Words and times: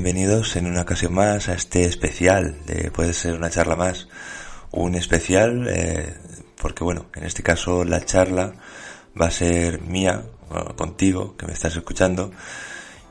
bienvenidos 0.00 0.54
en 0.54 0.66
una 0.68 0.82
ocasión 0.82 1.12
más 1.12 1.48
a 1.48 1.54
este 1.54 1.84
especial 1.84 2.64
de 2.66 2.92
Puede 2.92 3.12
ser 3.12 3.34
una 3.34 3.50
charla 3.50 3.74
más. 3.74 4.06
Un 4.70 4.94
especial 4.94 5.66
eh, 5.68 6.14
porque 6.62 6.84
bueno, 6.84 7.06
en 7.16 7.24
este 7.24 7.42
caso 7.42 7.82
la 7.82 8.04
charla 8.04 8.52
va 9.20 9.26
a 9.26 9.30
ser 9.32 9.80
mía, 9.80 10.22
contigo, 10.76 11.36
que 11.36 11.46
me 11.46 11.52
estás 11.52 11.74
escuchando. 11.74 12.30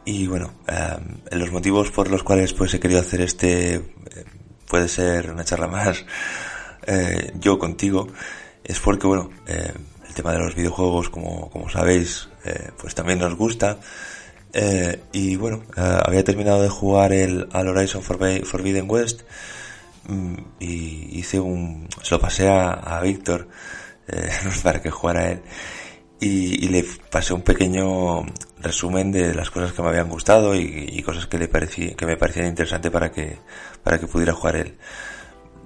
Y 0.05 0.27
bueno, 0.27 0.53
eh, 0.65 1.35
los 1.35 1.51
motivos 1.51 1.91
por 1.91 2.09
los 2.09 2.23
cuales 2.23 2.53
pues 2.53 2.73
he 2.73 2.79
querido 2.79 3.01
hacer 3.01 3.19
este, 3.19 3.75
eh, 3.75 3.83
puede 4.65 4.87
ser 4.87 5.29
una 5.29 5.43
charla 5.43 5.67
más, 5.67 6.05
eh, 6.87 7.33
yo 7.37 7.59
contigo, 7.59 8.07
es 8.63 8.79
porque 8.79 9.07
bueno, 9.07 9.29
eh, 9.45 9.73
el 10.07 10.13
tema 10.13 10.31
de 10.31 10.39
los 10.39 10.55
videojuegos, 10.55 11.09
como, 11.09 11.49
como 11.49 11.67
sabéis, 11.67 12.29
eh, 12.45 12.71
pues 12.77 12.95
también 12.95 13.19
nos 13.19 13.35
gusta. 13.35 13.77
Eh, 14.53 15.03
y 15.11 15.35
bueno, 15.35 15.63
eh, 15.75 15.99
había 16.03 16.23
terminado 16.23 16.61
de 16.61 16.69
jugar 16.69 17.11
el 17.11 17.47
al 17.51 17.67
Horizon 17.67 18.01
Forbidden 18.01 18.89
West 18.89 19.21
mm, 20.07 20.35
y 20.59 21.19
hice 21.19 21.39
un, 21.39 21.87
se 22.01 22.15
lo 22.15 22.21
pasé 22.21 22.47
a, 22.47 22.71
a 22.71 23.01
Víctor 23.01 23.49
eh, 24.07 24.29
para 24.63 24.81
que 24.81 24.89
jugara 24.89 25.31
él 25.31 25.41
y, 26.19 26.65
y, 26.65 26.69
le 26.69 26.83
pasé 27.11 27.33
un 27.33 27.41
pequeño 27.41 28.25
resumen 28.59 29.11
de 29.11 29.35
las 29.35 29.51
cosas 29.51 29.73
que 29.73 29.81
me 29.81 29.89
habían 29.89 30.09
gustado 30.09 30.55
y, 30.55 30.89
y 30.91 31.03
cosas 31.03 31.27
que 31.27 31.37
le 31.37 31.47
parecía, 31.47 31.95
que 31.95 32.05
me 32.05 32.17
parecían 32.17 32.47
interesantes 32.47 32.91
para 32.91 33.11
que, 33.11 33.37
para 33.83 33.99
que 33.99 34.07
pudiera 34.07 34.33
jugar 34.33 34.55
él. 34.55 34.77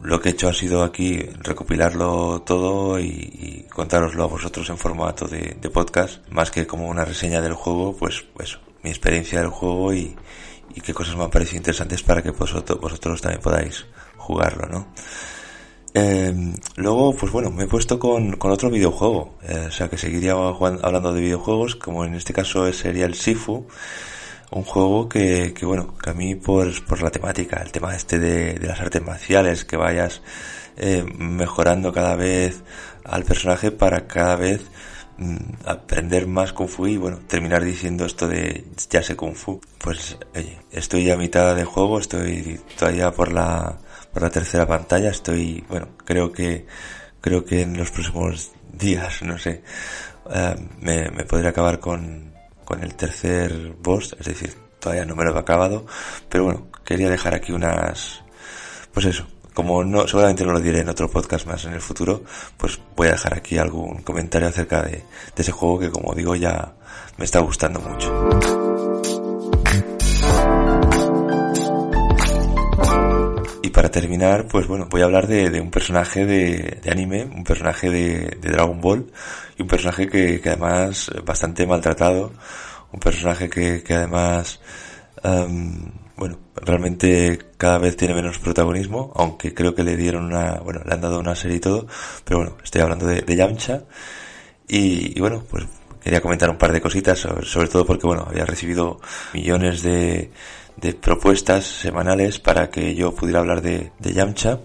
Lo 0.02 0.20
que 0.20 0.30
he 0.30 0.32
hecho 0.34 0.50
ha 0.50 0.54
sido 0.54 0.84
aquí 0.84 1.20
recopilarlo 1.40 2.42
todo 2.42 3.00
y, 3.00 3.06
y 3.06 3.68
contároslo 3.70 4.24
a 4.24 4.28
vosotros 4.28 4.70
en 4.70 4.78
formato 4.78 5.28
de, 5.28 5.58
de, 5.62 5.70
podcast, 5.70 6.28
más 6.30 6.52
que 6.52 6.68
como 6.68 6.88
una 6.90 7.06
reseña 7.06 7.40
del 7.40 7.54
juego, 7.54 7.96
pues 7.96 8.26
eso, 8.40 8.60
mi 8.84 8.90
experiencia 8.90 9.40
del 9.40 9.50
juego 9.50 9.94
y, 9.94 10.16
y 10.76 10.82
qué 10.82 10.94
cosas 10.94 11.16
me 11.16 11.24
han 11.24 11.30
parecido 11.30 11.58
interesantes 11.58 12.04
para 12.04 12.22
que 12.22 12.32
vosotros, 12.32 12.80
vosotros 12.80 13.22
también 13.22 13.42
podáis 13.42 13.86
jugarlo, 14.18 14.68
¿no? 14.68 14.88
Eh, 15.94 16.34
luego, 16.78 17.14
pues 17.14 17.32
bueno, 17.34 17.52
me 17.52 17.66
he 17.66 17.68
puesto 17.68 18.00
con, 18.00 18.38
con 18.38 18.52
otro 18.52 18.70
videojuego, 18.70 19.38
eh, 19.44 19.66
o 19.68 19.72
sea 19.72 19.90
que 19.90 19.98
seguiría 19.98 20.36
jugando, 20.36 20.86
hablando 20.86 21.14
de 21.14 21.20
videojuegos, 21.20 21.76
como 21.76 22.06
en 22.06 22.16
este 22.16 22.32
caso 22.34 22.72
sería 22.72 23.06
el 23.06 23.16
Sifu, 23.16 23.68
un 24.52 24.64
juego 24.64 25.10
que, 25.10 25.54
que 25.54 25.66
bueno, 25.66 25.96
que 25.98 26.10
a 26.10 26.14
mí 26.14 26.36
por, 26.36 26.86
por 26.86 27.02
la 27.02 27.10
temática, 27.10 27.62
el 27.62 27.72
tema 27.72 27.96
este 27.96 28.20
de, 28.20 28.54
de 28.54 28.68
las 28.68 28.80
artes 28.80 29.02
marciales, 29.02 29.66
que 29.66 29.76
vayas 29.76 30.22
eh, 30.78 31.04
mejorando 31.18 31.92
cada 31.92 32.16
vez 32.16 32.64
al 33.04 33.24
personaje 33.24 33.72
para 33.72 34.08
cada 34.08 34.36
vez 34.38 34.62
aprender 35.66 36.28
más 36.28 36.54
Kung 36.54 36.70
Fu 36.70 36.88
y 36.88 36.98
bueno, 36.98 37.20
terminar 37.28 37.64
diciendo 37.64 38.06
esto 38.06 38.28
de 38.28 38.66
ya 38.90 39.02
sé 39.04 39.16
Kung 39.16 39.36
Fu. 39.36 39.60
Pues 39.78 40.18
oye, 40.36 40.60
estoy 40.72 41.10
a 41.12 41.18
mitad 41.18 41.56
de 41.56 41.66
juego, 41.66 42.00
estoy 42.00 42.60
todavía 42.78 43.12
por 43.12 43.32
la 43.32 43.78
por 44.12 44.22
la 44.22 44.30
tercera 44.30 44.68
pantalla. 44.68 45.10
Estoy, 45.10 45.64
bueno, 45.70 45.90
creo 46.06 46.32
que, 46.32 46.66
creo 47.22 47.46
que 47.46 47.62
en 47.62 47.78
los 47.78 47.92
próximos 47.92 48.52
días, 48.74 49.22
no 49.22 49.38
sé, 49.38 49.64
uh, 50.26 50.60
me, 50.80 51.10
me 51.12 51.24
podré 51.26 51.48
acabar 51.48 51.80
con, 51.80 52.34
con 52.66 52.84
el 52.84 52.96
tercer 52.96 53.74
boss, 53.80 54.16
es 54.20 54.26
decir, 54.26 54.56
todavía 54.80 55.06
no 55.06 55.16
me 55.16 55.24
lo 55.24 55.36
he 55.36 55.40
acabado, 55.40 55.86
pero 56.30 56.46
bueno, 56.46 56.68
quería 56.84 57.10
dejar 57.10 57.34
aquí 57.34 57.52
unas, 57.52 58.24
pues 58.94 59.06
eso, 59.06 59.28
como 59.54 59.84
no, 59.84 60.08
seguramente 60.08 60.46
no 60.46 60.54
lo 60.54 60.60
diré 60.60 60.80
en 60.80 60.90
otro 60.90 61.10
podcast 61.10 61.46
más 61.46 61.66
en 61.66 61.74
el 61.74 61.82
futuro, 61.82 62.24
pues 62.58 62.80
voy 62.96 63.08
a 63.08 63.12
dejar 63.12 63.34
aquí 63.34 63.58
algún 63.58 64.02
comentario 64.02 64.48
acerca 64.48 64.82
de, 64.84 65.04
ese 65.36 65.52
juego 65.52 65.80
que 65.80 65.90
como 65.90 66.14
digo 66.14 66.36
ya 66.36 66.74
me 67.18 67.26
está 67.26 67.40
gustando 67.40 67.80
mucho. 67.80 68.12
para 73.72 73.90
terminar, 73.90 74.48
pues 74.48 74.68
bueno, 74.68 74.88
voy 74.90 75.02
a 75.02 75.06
hablar 75.06 75.28
de, 75.28 75.60
un 75.60 75.72
personaje 75.72 76.26
de, 76.26 76.82
anime, 76.90 77.24
un 77.24 77.44
personaje 77.44 77.90
de, 77.90 78.38
Dragon 78.42 78.80
Ball 78.80 79.12
y 79.58 79.62
un 79.62 79.68
personaje 79.68 80.08
que, 80.08 80.42
además 80.46 81.12
bastante 81.26 81.66
maltratado, 81.66 82.32
un 82.92 83.00
personaje 83.00 83.50
que, 83.50 83.82
que 83.84 83.94
además, 83.94 84.60
um, 85.24 85.90
bueno, 86.22 86.38
realmente 86.56 87.40
cada 87.58 87.80
vez 87.80 87.98
tiene 87.98 88.14
menos 88.14 88.38
protagonismo, 88.38 89.12
aunque 89.16 89.56
creo 89.56 89.74
que 89.74 89.84
le 89.84 89.98
dieron 89.98 90.26
una, 90.26 90.60
bueno, 90.60 90.82
le 90.86 90.94
han 90.94 91.02
dado 91.02 91.20
una 91.20 91.34
serie 91.34 91.58
y 91.58 91.60
todo, 91.60 91.88
pero 92.24 92.42
bueno, 92.42 92.58
estoy 92.64 92.84
hablando 92.84 93.08
de, 93.08 93.36
Yamcha 93.36 93.86
y, 94.68 95.20
bueno, 95.20 95.44
pues 95.50 95.66
quería 96.00 96.22
comentar 96.22 96.48
un 96.52 96.60
par 96.60 96.74
de 96.74 96.80
cositas, 96.80 97.18
sobre, 97.18 97.70
todo 97.70 97.88
porque 97.88 98.06
bueno, 98.06 98.24
había 98.30 98.46
recibido 98.46 99.02
millones 99.34 99.82
de, 99.82 100.30
de 100.78 100.94
propuestas 100.94 101.66
semanales 101.66 102.38
para 102.38 102.70
que 102.70 102.94
yo 102.94 103.16
pudiera 103.16 103.40
hablar 103.40 103.64
de, 103.64 103.92
Yamcha 104.00 104.60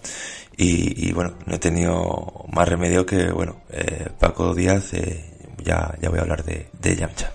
y, 0.58 1.10
bueno, 1.12 1.38
no 1.46 1.54
he 1.54 1.58
tenido 1.58 2.44
más 2.52 2.68
remedio 2.68 3.06
que, 3.06 3.30
bueno, 3.32 3.62
eh, 3.70 4.10
Paco 4.20 4.54
Díaz, 4.54 4.92
eh, 4.92 5.24
ya, 5.64 5.94
ya 6.02 6.10
voy 6.10 6.18
a 6.18 6.22
hablar 6.22 6.44
de 6.44 6.96
Yamcha. 6.96 7.32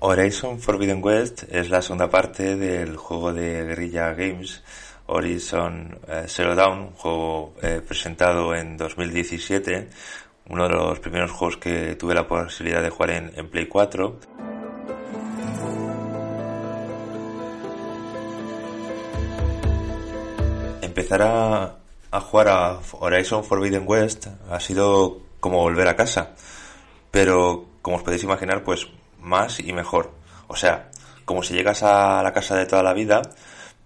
Horizon 0.00 0.60
Forbidden 0.60 1.02
West 1.02 1.42
es 1.50 1.70
la 1.70 1.82
segunda 1.82 2.08
parte 2.08 2.54
del 2.54 2.96
juego 2.96 3.32
de 3.32 3.64
Guerrilla 3.64 4.14
Games 4.14 4.62
Horizon 5.06 5.98
eh, 6.06 6.24
Zero 6.28 6.54
Dawn, 6.54 6.78
un 6.78 6.92
juego 6.92 7.54
eh, 7.62 7.80
presentado 7.84 8.54
en 8.54 8.76
2017, 8.76 9.88
uno 10.50 10.68
de 10.68 10.74
los 10.74 11.00
primeros 11.00 11.32
juegos 11.32 11.56
que 11.56 11.96
tuve 11.96 12.14
la 12.14 12.28
posibilidad 12.28 12.80
de 12.80 12.90
jugar 12.90 13.10
en, 13.10 13.32
en 13.34 13.50
Play 13.50 13.66
4. 13.66 14.20
Empezar 20.82 21.22
a, 21.22 21.76
a 22.12 22.20
jugar 22.20 22.48
a 22.48 22.80
Horizon 23.00 23.42
Forbidden 23.42 23.82
West 23.84 24.28
ha 24.48 24.60
sido 24.60 25.22
como 25.40 25.58
volver 25.58 25.88
a 25.88 25.96
casa, 25.96 26.36
pero 27.10 27.66
como 27.82 27.96
os 27.96 28.02
podéis 28.04 28.22
imaginar, 28.22 28.62
pues 28.62 28.86
más 29.28 29.60
y 29.60 29.72
mejor. 29.72 30.12
O 30.48 30.56
sea, 30.56 30.90
como 31.24 31.42
si 31.42 31.54
llegas 31.54 31.82
a 31.82 32.22
la 32.22 32.32
casa 32.32 32.56
de 32.56 32.66
toda 32.66 32.82
la 32.82 32.94
vida, 32.94 33.22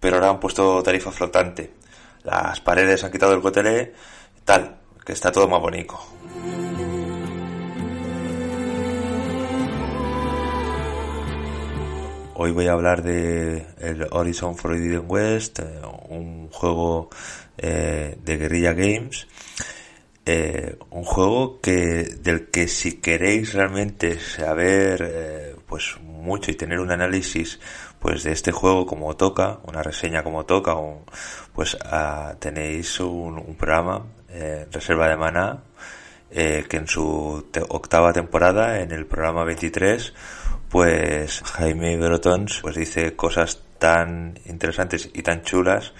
pero 0.00 0.16
ahora 0.16 0.30
han 0.30 0.40
puesto 0.40 0.82
tarifa 0.82 1.10
flotante. 1.10 1.74
Las 2.24 2.60
paredes 2.60 3.04
han 3.04 3.10
quitado 3.10 3.34
el 3.34 3.42
cotelé, 3.42 3.92
tal, 4.44 4.76
que 5.04 5.12
está 5.12 5.32
todo 5.32 5.48
más 5.48 5.60
bonito. 5.60 5.98
Hoy 12.34 12.50
voy 12.50 12.66
a 12.66 12.72
hablar 12.72 13.02
de 13.02 13.66
el 13.78 14.06
Horizon 14.10 14.56
Forbidden 14.56 15.04
West, 15.06 15.58
eh, 15.60 15.80
un 16.08 16.48
juego 16.50 17.10
eh, 17.58 18.16
de 18.20 18.36
Guerrilla 18.36 18.72
Games 18.72 19.28
eh, 20.24 20.78
un 20.90 21.02
juego 21.02 21.60
que 21.60 22.04
del 22.20 22.48
que 22.48 22.68
si 22.68 23.00
queréis 23.00 23.54
realmente 23.54 24.20
saber 24.20 25.02
eh, 25.04 25.56
pues 25.66 25.96
mucho 26.00 26.52
y 26.52 26.54
tener 26.54 26.78
un 26.78 26.92
análisis 26.92 27.58
pues 27.98 28.22
de 28.22 28.30
este 28.30 28.52
juego 28.52 28.86
como 28.86 29.16
toca 29.16 29.58
una 29.64 29.82
reseña 29.82 30.22
como 30.22 30.44
toca 30.46 30.76
pues 31.52 31.76
ah, 31.84 32.36
tenéis 32.38 33.00
un, 33.00 33.56
programa 33.56 34.06
eh, 34.28 34.68
reserva 34.70 35.08
de 35.08 35.16
maná 35.16 35.64
que 36.30 36.76
en 36.76 36.86
su 36.86 37.44
octava 37.68 38.12
temporada 38.12 38.80
en 38.80 38.92
el 38.92 39.06
programa 39.06 39.42
23 39.42 40.14
pues 40.68 41.42
Jaime 41.42 41.96
Brotons 41.96 42.60
pues 42.62 42.76
dice 42.76 43.16
cosas 43.16 43.60
tan 43.80 44.38
interesantes 44.46 45.10
y 45.12 45.22
tan 45.22 45.42
chulas 45.42 45.92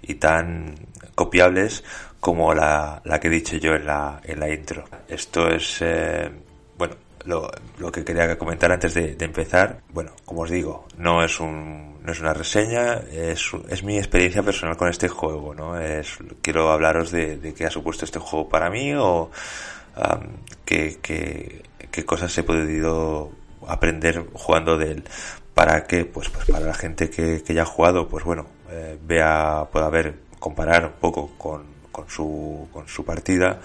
y 0.00 0.14
tan 0.14 0.76
copiables 1.14 1.82
como 2.24 2.54
la, 2.54 3.02
la 3.04 3.20
que 3.20 3.28
he 3.28 3.30
dicho 3.30 3.58
yo 3.58 3.74
en 3.74 3.84
la, 3.84 4.18
en 4.24 4.40
la 4.40 4.48
intro. 4.48 4.82
Esto 5.06 5.46
es, 5.46 5.82
eh, 5.82 6.30
bueno, 6.78 6.94
lo, 7.26 7.50
lo, 7.76 7.92
que 7.92 8.02
quería 8.02 8.38
comentar 8.38 8.72
antes 8.72 8.94
de, 8.94 9.14
empezar. 9.20 9.82
Bueno, 9.90 10.12
como 10.24 10.40
os 10.40 10.50
digo, 10.50 10.86
no 10.96 11.22
es 11.22 11.38
un, 11.38 12.02
no 12.02 12.12
es 12.12 12.20
una 12.20 12.32
reseña, 12.32 12.94
es, 13.12 13.50
es 13.68 13.84
mi 13.84 13.98
experiencia 13.98 14.42
personal 14.42 14.78
con 14.78 14.88
este 14.88 15.06
juego, 15.06 15.54
¿no? 15.54 15.78
Es, 15.78 16.16
quiero 16.40 16.70
hablaros 16.70 17.10
de, 17.10 17.36
de 17.36 17.52
qué 17.52 17.66
ha 17.66 17.70
supuesto 17.70 18.06
este 18.06 18.20
juego 18.20 18.48
para 18.48 18.70
mí 18.70 18.94
o 18.94 19.24
um, 19.94 20.26
qué, 20.64 21.00
qué, 21.02 21.62
qué 21.90 22.04
cosas 22.06 22.38
he 22.38 22.42
podido 22.42 23.32
aprender 23.68 24.24
jugando 24.32 24.78
de 24.78 24.92
él. 24.92 25.04
¿Para 25.52 25.84
qué? 25.84 26.06
Pues, 26.06 26.30
pues 26.30 26.46
para 26.46 26.64
la 26.64 26.74
gente 26.74 27.10
que, 27.10 27.42
que 27.42 27.52
ya 27.52 27.64
ha 27.64 27.66
jugado, 27.66 28.08
pues 28.08 28.24
bueno, 28.24 28.46
eh, 28.70 28.98
vea, 29.02 29.68
pueda 29.70 29.90
ver, 29.90 30.14
comparar 30.38 30.86
un 30.86 30.92
poco 30.92 31.30
con, 31.36 31.73
con 31.94 32.10
su, 32.10 32.68
con 32.72 32.88
su 32.88 33.04
partida, 33.04 33.60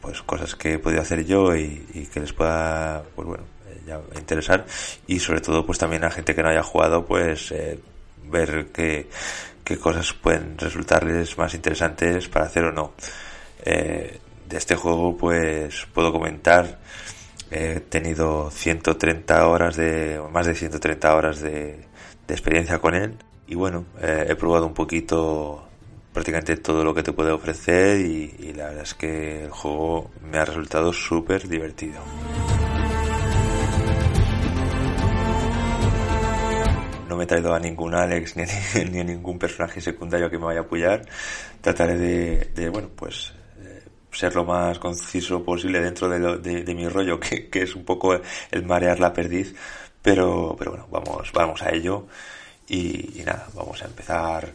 pues 0.00 0.22
cosas 0.22 0.54
que 0.54 0.74
he 0.74 0.78
podido 0.78 1.02
hacer 1.02 1.26
yo 1.26 1.56
y, 1.56 2.08
que 2.12 2.20
les 2.20 2.32
pueda, 2.32 3.02
pues 3.16 3.26
bueno, 3.26 3.44
eh, 3.66 3.98
interesar 4.16 4.64
y 5.08 5.18
sobre 5.18 5.40
todo 5.40 5.66
pues 5.66 5.76
también 5.76 6.04
a 6.04 6.10
gente 6.10 6.36
que 6.36 6.42
no 6.42 6.50
haya 6.50 6.62
jugado 6.62 7.04
pues 7.04 7.50
eh, 7.50 7.80
ver 8.30 8.68
qué, 8.72 9.08
qué 9.64 9.76
cosas 9.76 10.12
pueden 10.12 10.56
resultarles 10.56 11.36
más 11.36 11.52
interesantes 11.54 12.28
para 12.28 12.46
hacer 12.46 12.64
o 12.64 12.72
no. 12.72 12.92
Eh, 13.64 14.20
de 14.48 14.56
este 14.56 14.76
juego 14.76 15.16
pues 15.16 15.84
puedo 15.92 16.12
comentar 16.12 16.78
he 17.50 17.80
tenido 17.80 18.50
130 18.52 19.48
horas 19.48 19.76
de 19.76 20.22
más 20.30 20.46
de 20.46 20.54
130 20.54 21.14
horas 21.14 21.40
de, 21.40 21.84
de 22.26 22.34
experiencia 22.34 22.78
con 22.78 22.94
él 22.94 23.16
y 23.46 23.54
bueno 23.56 23.84
he 24.00 24.34
probado 24.36 24.66
un 24.66 24.74
poquito 24.74 25.67
prácticamente 26.18 26.56
todo 26.56 26.82
lo 26.82 26.92
que 26.92 27.04
te 27.04 27.12
puede 27.12 27.30
ofrecer 27.30 28.00
y, 28.00 28.52
la 28.52 28.64
verdad 28.64 28.82
es 28.82 28.94
que 28.94 29.44
el 29.44 29.50
juego 29.50 30.10
me 30.20 30.38
ha 30.38 30.44
resultado 30.44 30.92
súper 30.92 31.46
divertido. 31.46 32.00
No 37.08 37.16
me 37.16 37.22
he 37.22 37.26
traído 37.28 37.54
a 37.54 37.60
ningún 37.60 37.94
Alex 37.94 38.34
ni 38.90 38.98
a, 38.98 39.04
ningún 39.04 39.38
personaje 39.38 39.80
secundario 39.80 40.28
que 40.28 40.38
me 40.38 40.46
vaya 40.46 40.58
a 40.58 40.62
apoyar. 40.64 41.06
Trataré 41.60 41.96
de, 41.96 42.68
bueno, 42.68 42.88
pues 42.96 43.32
eh, 43.60 43.84
ser 44.10 44.34
lo 44.34 44.44
más 44.44 44.80
conciso 44.80 45.44
posible 45.44 45.80
dentro 45.80 46.08
de, 46.08 46.74
mi 46.74 46.88
rollo, 46.88 47.20
que, 47.20 47.48
es 47.52 47.76
un 47.76 47.84
poco 47.84 48.20
el 48.50 48.66
marear 48.66 48.98
la 48.98 49.12
perdiz. 49.12 49.54
Pero, 50.02 50.56
pero 50.58 50.72
bueno, 50.72 50.88
vamos, 50.90 51.30
vamos 51.32 51.62
a 51.62 51.70
ello. 51.70 52.08
y 52.68 53.22
nada, 53.24 53.46
vamos 53.54 53.80
a 53.82 53.86
empezar 53.86 54.52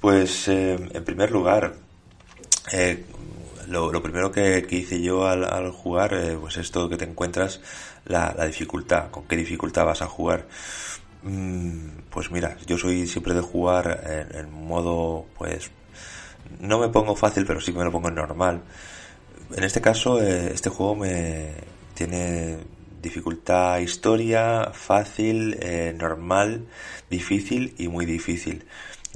pues 0.00 0.48
eh, 0.48 0.74
en 0.74 1.04
primer 1.04 1.30
lugar, 1.30 1.74
eh, 2.72 3.04
lo, 3.66 4.02
primero 4.02 4.30
que, 4.30 4.66
hice 4.70 5.02
yo 5.02 5.26
al, 5.26 5.70
jugar, 5.72 6.14
eh, 6.14 6.36
pues 6.40 6.56
esto 6.56 6.88
que 6.88 6.96
te 6.96 7.04
encuentras, 7.04 7.60
la, 8.06 8.34
dificultad, 8.46 9.10
con 9.10 9.26
qué 9.26 9.36
dificultad 9.36 9.84
vas 9.84 10.02
a 10.02 10.06
jugar. 10.06 10.46
Mm, 11.22 12.02
pues 12.10 12.30
mira, 12.30 12.56
yo 12.66 12.78
soy 12.78 13.06
siempre 13.06 13.34
de 13.34 13.40
jugar 13.40 14.28
en, 14.32 14.52
modo, 14.52 15.26
pues, 15.36 15.70
no 16.60 16.78
me 16.78 16.88
pongo 16.88 17.16
fácil, 17.16 17.44
pero 17.46 17.60
sí 17.60 17.72
me 17.72 17.84
lo 17.84 17.92
pongo 17.92 18.08
en 18.08 18.14
normal. 18.14 18.62
En 19.56 19.64
este 19.64 19.80
caso, 19.80 20.20
este 20.20 20.70
juego 20.70 20.94
me 20.94 21.54
tiene 21.94 22.58
dificultad 23.02 23.78
historia, 23.78 24.70
fácil, 24.72 25.58
normal, 25.98 26.66
difícil 27.10 27.74
y 27.78 27.88
muy 27.88 28.06
difícil. 28.06 28.64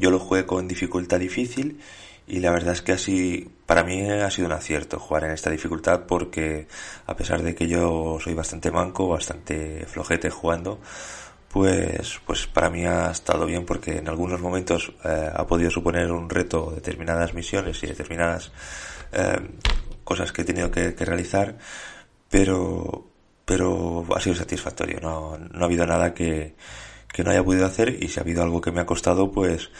Yo 0.02 0.10
lo 0.10 0.18
jugué 0.18 0.44
con 0.44 0.66
dificultad 0.66 1.20
difícil 1.20 1.78
y 2.26 2.40
la 2.40 2.50
verdad 2.50 2.72
es 2.72 2.82
que 2.82 2.90
así 2.90 3.48
para 3.66 3.84
mí 3.84 4.10
ha 4.10 4.28
sido 4.32 4.48
un 4.48 4.52
acierto 4.52 4.98
jugar 4.98 5.22
en 5.22 5.30
esta 5.30 5.48
dificultad 5.48 6.06
porque 6.08 6.66
a 7.06 7.14
pesar 7.14 7.40
de 7.44 7.54
que 7.54 7.68
yo 7.68 8.18
soy 8.20 8.34
bastante 8.34 8.72
manco, 8.72 9.06
bastante 9.06 9.86
flojete 9.86 10.28
jugando, 10.28 10.80
pues 11.48 12.20
pues 12.26 12.48
para 12.48 12.68
mí 12.68 12.84
ha 12.84 13.12
estado 13.12 13.46
bien 13.46 13.64
porque 13.64 13.98
en 13.98 14.08
algunos 14.08 14.40
momentos 14.40 14.92
eh, 15.04 15.30
ha 15.32 15.46
podido 15.46 15.70
suponer 15.70 16.10
un 16.10 16.28
reto 16.28 16.72
determinadas 16.74 17.32
misiones 17.32 17.80
y 17.84 17.86
determinadas 17.86 18.50
eh, 19.12 19.38
cosas 20.02 20.32
que 20.32 20.42
he 20.42 20.44
tenido 20.44 20.68
que, 20.68 20.96
realizar, 20.98 21.58
pero 22.28 23.06
pero 23.44 24.04
ha 24.16 24.20
sido 24.20 24.34
satisfactorio, 24.34 24.98
no, 25.00 25.38
no 25.38 25.62
ha 25.62 25.66
habido 25.66 25.86
nada 25.86 26.12
que 26.12 26.56
que 27.12 27.22
no 27.22 27.30
haya 27.30 27.44
podido 27.44 27.66
hacer 27.66 28.02
y 28.02 28.08
si 28.08 28.18
ha 28.18 28.22
habido 28.22 28.42
algo 28.42 28.60
que 28.60 28.72
me 28.72 28.80
ha 28.80 28.86
costado, 28.86 29.30
pues 29.30 29.70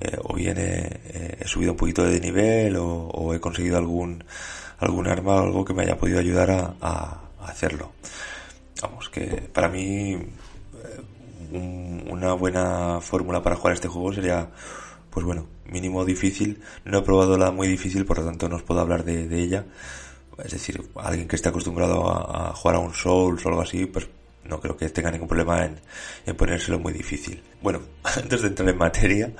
eh, 0.00 0.16
o 0.22 0.34
bien 0.34 0.56
he, 0.58 1.46
subido 1.46 1.72
un 1.72 1.76
poquito 1.76 2.04
de 2.04 2.20
nivel 2.20 2.76
o, 2.78 3.34
he 3.34 3.40
conseguido 3.40 3.78
algún 3.78 4.24
algún 4.78 5.08
arma 5.08 5.36
o 5.36 5.44
algo 5.44 5.64
que 5.64 5.74
me 5.74 5.82
haya 5.82 5.98
podido 5.98 6.20
ayudar 6.20 6.76
a, 6.80 7.20
hacerlo. 7.40 7.92
Vamos, 8.82 9.08
que 9.08 9.48
para 9.52 9.68
mí 9.68 10.12
eh, 10.12 12.06
una 12.10 12.34
buena 12.34 13.00
fórmula 13.00 13.42
para 13.42 13.56
jugar 13.56 13.74
este 13.74 13.88
juego 13.88 14.12
sería, 14.12 14.48
pues 15.10 15.24
bueno, 15.24 15.46
mínimo 15.66 16.04
difícil. 16.04 16.60
No 16.84 16.98
he 16.98 17.02
probado 17.02 17.36
la 17.38 17.50
muy 17.50 17.68
difícil, 17.68 18.04
por 18.04 18.18
lo 18.18 18.26
tanto 18.26 18.48
no 18.48 18.56
os 18.56 18.62
puedo 18.62 18.80
hablar 18.80 19.04
de, 19.04 19.24
ella. 19.42 19.66
Es 20.44 20.52
decir, 20.52 20.88
alguien 20.96 21.26
que 21.26 21.36
esté 21.36 21.48
acostumbrado 21.48 22.08
a, 22.08 22.50
a, 22.50 22.54
jugar 22.54 22.76
a 22.76 22.80
un 22.80 22.94
Souls 22.94 23.44
o 23.44 23.48
algo 23.48 23.62
así, 23.62 23.86
pues 23.86 24.08
no 24.48 24.60
creo 24.60 24.76
que 24.76 24.88
tenga 24.88 25.10
ningún 25.10 25.28
problema 25.28 25.64
en, 25.64 26.36
ponérselo 26.36 26.78
muy 26.78 26.92
difícil. 26.92 27.42
Bueno, 27.62 27.80
antes 28.02 28.42
de 28.42 28.48
entrar 28.48 28.68
en 28.68 28.78
materia, 28.78 29.32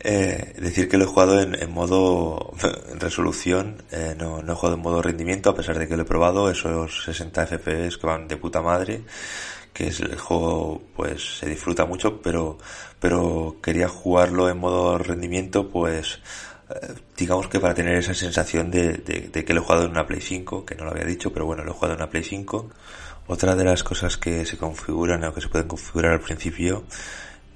eh, 0.00 0.54
decir 0.58 0.88
que 0.88 0.96
lo 0.96 1.04
he 1.04 1.08
jugado 1.08 1.40
en, 1.40 1.70
modo 1.70 2.52
resolución, 2.98 3.82
eh, 3.90 4.14
no, 4.18 4.42
no 4.42 4.52
he 4.52 4.56
jugado 4.56 4.76
en 4.76 4.82
modo 4.82 5.02
rendimiento, 5.02 5.50
a 5.50 5.54
pesar 5.54 5.78
de 5.78 5.86
que 5.86 5.96
lo 5.96 6.02
he 6.02 6.06
probado, 6.06 6.50
esos 6.50 7.04
60 7.04 7.46
FPS 7.46 7.98
que 7.98 8.06
van 8.06 8.28
de 8.28 8.36
puta 8.36 8.62
madre, 8.62 9.02
que 9.72 9.88
es 9.88 10.00
el 10.00 10.16
juego, 10.16 10.82
pues 10.96 11.38
se 11.38 11.46
disfruta 11.46 11.84
mucho, 11.84 12.22
pero, 12.22 12.56
pero 12.98 13.56
quería 13.62 13.88
jugarlo 13.88 14.48
en 14.48 14.58
modo 14.58 14.96
rendimiento, 14.96 15.68
pues, 15.68 16.20
eh, 16.70 16.94
digamos 17.14 17.48
que 17.48 17.60
para 17.60 17.74
tener 17.74 17.96
esa 17.96 18.14
sensación 18.14 18.70
de, 18.70 18.94
de, 18.94 19.44
que 19.44 19.52
lo 19.52 19.60
he 19.60 19.64
jugado 19.64 19.84
en 19.84 19.90
una 19.90 20.06
Play 20.06 20.22
5, 20.22 20.64
que 20.64 20.74
no 20.76 20.84
lo 20.84 20.92
había 20.92 21.04
dicho, 21.04 21.30
pero 21.30 21.44
bueno, 21.44 21.62
lo 21.62 21.72
he 21.72 21.74
jugado 21.74 21.92
en 21.92 22.00
una 22.00 22.10
Play 22.10 22.24
5 22.24 22.70
otra 23.26 23.54
de 23.54 23.64
las 23.64 23.82
cosas 23.82 24.16
que 24.16 24.44
se 24.46 24.56
configuran 24.56 25.24
o 25.24 25.34
que 25.34 25.40
se 25.40 25.48
pueden 25.48 25.68
configurar 25.68 26.12
al 26.12 26.20
principio 26.20 26.84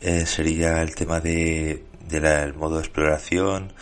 eh, 0.01 0.27
sería 0.27 0.83
el 0.83 0.95
tema 0.95 1.21
de, 1.21 1.85
del 2.09 2.55
modo 2.55 2.77
de 2.77 2.83
exploración. 2.83 3.73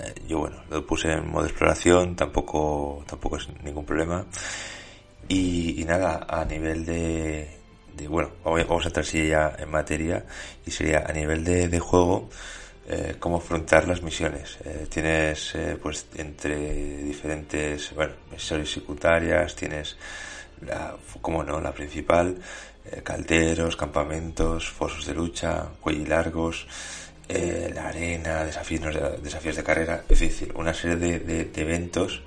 Eh, 0.00 0.14
yo 0.28 0.38
bueno, 0.40 0.56
lo 0.70 0.86
puse 0.86 1.12
en 1.12 1.28
modo 1.28 1.44
de 1.44 1.50
exploración, 1.50 2.16
tampoco, 2.16 3.04
tampoco 3.06 3.36
es 3.36 3.48
ningún 3.62 3.84
problema. 3.84 4.26
Y, 5.28 5.84
nada, 5.86 6.26
a 6.28 6.44
nivel 6.44 6.84
de, 6.84 7.48
de, 7.96 8.08
bueno, 8.08 8.30
vamos 8.44 8.84
a 8.84 8.88
entrar 8.88 9.04
si 9.06 9.28
ya 9.28 9.56
en 9.58 9.70
materia 9.70 10.24
y 10.66 10.70
sería 10.70 11.04
a 11.06 11.12
nivel 11.12 11.44
de, 11.44 11.68
de 11.68 11.80
juego, 11.80 12.28
eh, 12.86 13.16
cómo 13.18 13.38
afrontar 13.38 13.88
las 13.88 14.02
misiones. 14.02 14.58
Eh, 14.64 14.86
tienes 14.90 15.54
eh, 15.54 15.78
pues 15.82 16.06
entre 16.16 17.02
diferentes, 17.02 17.94
bueno, 17.94 18.12
misiones 18.30 18.70
secundarias, 18.70 19.56
tienes 19.56 19.96
la, 20.64 20.96
como 21.20 21.42
no, 21.42 21.60
la 21.60 21.72
principal, 21.72 22.36
eh, 22.86 23.00
calderos, 23.02 23.76
campamentos, 23.76 24.68
fosos 24.68 25.06
de 25.06 25.14
lucha, 25.14 25.66
cuellos 25.80 26.66
eh, 27.28 27.70
la 27.74 27.88
arena, 27.88 28.44
desafíos, 28.44 28.94
desafíos 29.22 29.56
de 29.56 29.64
carrera, 29.64 30.04
es 30.08 30.20
decir, 30.20 30.52
una 30.54 30.74
serie 30.74 31.18
de, 31.18 31.50
eventos 31.56 32.22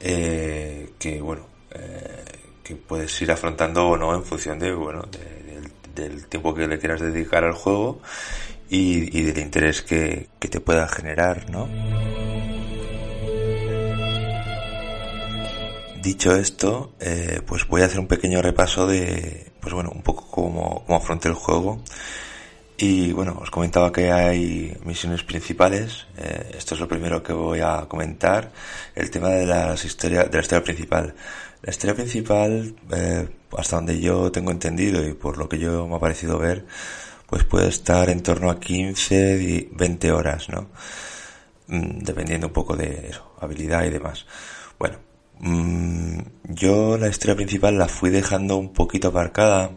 eh, 0.00 0.92
que, 0.98 1.20
bueno, 1.20 1.46
que 2.62 2.76
puedes 2.76 3.20
ir 3.20 3.30
afrontando 3.30 3.88
o 3.88 3.96
no 3.96 4.14
en 4.14 4.24
función 4.24 4.58
de, 4.58 4.72
bueno, 4.72 5.02
del 5.94 6.26
tiempo 6.28 6.54
que 6.54 6.66
le 6.66 6.78
quieras 6.78 7.00
dedicar 7.00 7.44
al 7.44 7.52
juego 7.52 8.00
y, 8.70 9.22
del 9.22 9.38
interés 9.38 9.82
que, 9.82 10.28
que 10.38 10.48
te 10.48 10.60
pueda 10.60 10.88
generar, 10.88 11.50
¿no? 11.50 11.68
Dicho 16.04 16.36
esto, 16.36 16.92
eh, 17.00 17.40
pues 17.46 17.66
voy 17.66 17.80
a 17.80 17.86
hacer 17.86 17.98
un 17.98 18.06
pequeño 18.06 18.42
repaso 18.42 18.86
de, 18.86 19.50
pues 19.58 19.72
bueno, 19.72 19.90
un 19.90 20.02
poco 20.02 20.30
cómo, 20.30 20.84
cómo 20.84 20.98
afronté 20.98 21.28
el 21.28 21.34
juego. 21.34 21.82
Y 22.76 23.12
bueno, 23.12 23.38
os 23.40 23.50
comentaba 23.50 23.90
que 23.90 24.12
hay 24.12 24.76
misiones 24.84 25.22
principales. 25.22 26.06
Eh, 26.18 26.56
esto 26.58 26.74
es 26.74 26.80
lo 26.80 26.88
primero 26.88 27.22
que 27.22 27.32
voy 27.32 27.60
a 27.60 27.86
comentar. 27.88 28.52
El 28.94 29.10
tema 29.10 29.30
de 29.30 29.46
las 29.46 29.82
historias, 29.86 30.30
de 30.30 30.36
la 30.36 30.42
historia 30.42 30.62
principal. 30.62 31.14
La 31.62 31.70
historia 31.70 31.94
principal, 31.94 32.74
eh, 32.92 33.26
hasta 33.56 33.76
donde 33.76 33.98
yo 33.98 34.30
tengo 34.30 34.50
entendido 34.50 35.02
y 35.08 35.14
por 35.14 35.38
lo 35.38 35.48
que 35.48 35.58
yo 35.58 35.88
me 35.88 35.96
ha 35.96 36.00
parecido 36.00 36.38
ver, 36.38 36.66
pues 37.26 37.44
puede 37.44 37.68
estar 37.68 38.10
en 38.10 38.22
torno 38.22 38.50
a 38.50 38.60
15 38.60 39.40
y 39.42 39.70
20 39.72 40.12
horas, 40.12 40.50
¿no? 40.50 40.68
Mm, 41.68 42.00
dependiendo 42.00 42.48
un 42.48 42.52
poco 42.52 42.76
de 42.76 43.08
eso, 43.08 43.36
habilidad 43.40 43.84
y 43.84 43.90
demás. 43.90 44.26
Mm, 45.40 46.18
yo 46.48 46.96
la 46.98 47.08
historia 47.08 47.36
principal 47.36 47.78
la 47.78 47.88
fui 47.88 48.10
dejando 48.10 48.56
un 48.56 48.72
poquito 48.72 49.08
aparcada 49.08 49.72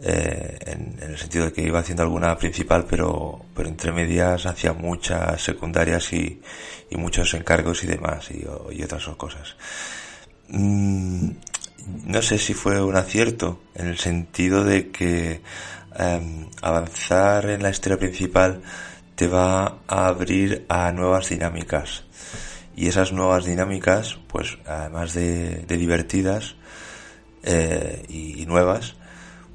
eh, 0.00 0.58
en, 0.66 0.98
el 1.00 1.16
sentido 1.18 1.46
de 1.46 1.52
que 1.52 1.62
iba 1.62 1.78
haciendo 1.80 2.02
alguna 2.02 2.36
principal, 2.36 2.84
pero, 2.88 3.40
pero 3.54 3.68
entre 3.68 3.92
medias 3.92 4.46
hacía 4.46 4.72
muchas 4.72 5.42
secundarias 5.42 6.12
y, 6.12 6.40
muchos 6.92 7.34
encargos 7.34 7.84
y 7.84 7.86
demás, 7.88 8.30
y, 8.30 8.44
y 8.72 8.82
otras 8.82 9.06
cosas. 9.16 9.56
Mm, 10.48 11.30
no 12.06 12.22
sé 12.22 12.38
si 12.38 12.54
fue 12.54 12.82
un 12.82 12.96
acierto, 12.96 13.60
en 13.74 13.88
el 13.88 13.98
sentido 13.98 14.64
de 14.64 14.90
que 14.90 15.42
em, 15.98 16.48
avanzar 16.62 17.50
en 17.50 17.62
la 17.62 17.70
historia 17.70 17.98
principal 17.98 18.62
te 19.14 19.28
va 19.28 19.78
a 19.86 20.06
abrir 20.06 20.66
a 20.68 20.92
nuevas 20.92 21.28
dinámicas. 21.28 22.04
Y 22.76 22.88
esas 22.88 23.12
nuevas 23.12 23.46
dinámicas, 23.46 24.18
pues 24.28 24.58
además 24.66 25.14
de, 25.14 25.64
divertidas 25.66 26.56
eh, 27.42 28.04
y, 28.08 28.44
nuevas, 28.46 28.96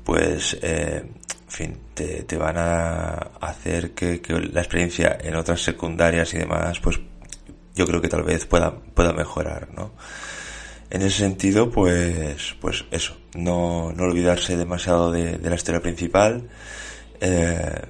pues, 0.04 0.58
eh, 0.62 1.06
fin, 1.48 1.78
te, 1.94 2.24
te, 2.24 2.38
van 2.38 2.58
a 2.58 3.12
hacer 3.40 3.92
que, 3.92 4.22
la 4.52 4.62
experiencia 4.62 5.18
en 5.22 5.36
otras 5.36 5.62
secundarias 5.62 6.34
y 6.34 6.40
demás, 6.40 6.80
pues 6.80 7.00
yo 7.76 7.86
creo 7.86 8.02
que 8.02 8.10
tal 8.10 8.24
vez 8.24 8.46
pueda, 8.48 8.74
pueda 8.76 9.14
mejorar, 9.14 9.70
¿no? 9.76 9.94
En 10.90 11.02
ese 11.04 11.20
sentido, 11.20 11.70
pues, 11.70 12.56
pues 12.60 12.86
eso, 12.92 13.16
no, 13.36 13.94
no 13.94 14.04
olvidarse 14.04 14.58
demasiado 14.58 15.12
de, 15.12 15.38
la 15.38 15.56
historia 15.56 15.82
principal, 15.82 16.50
eh, 17.22 17.82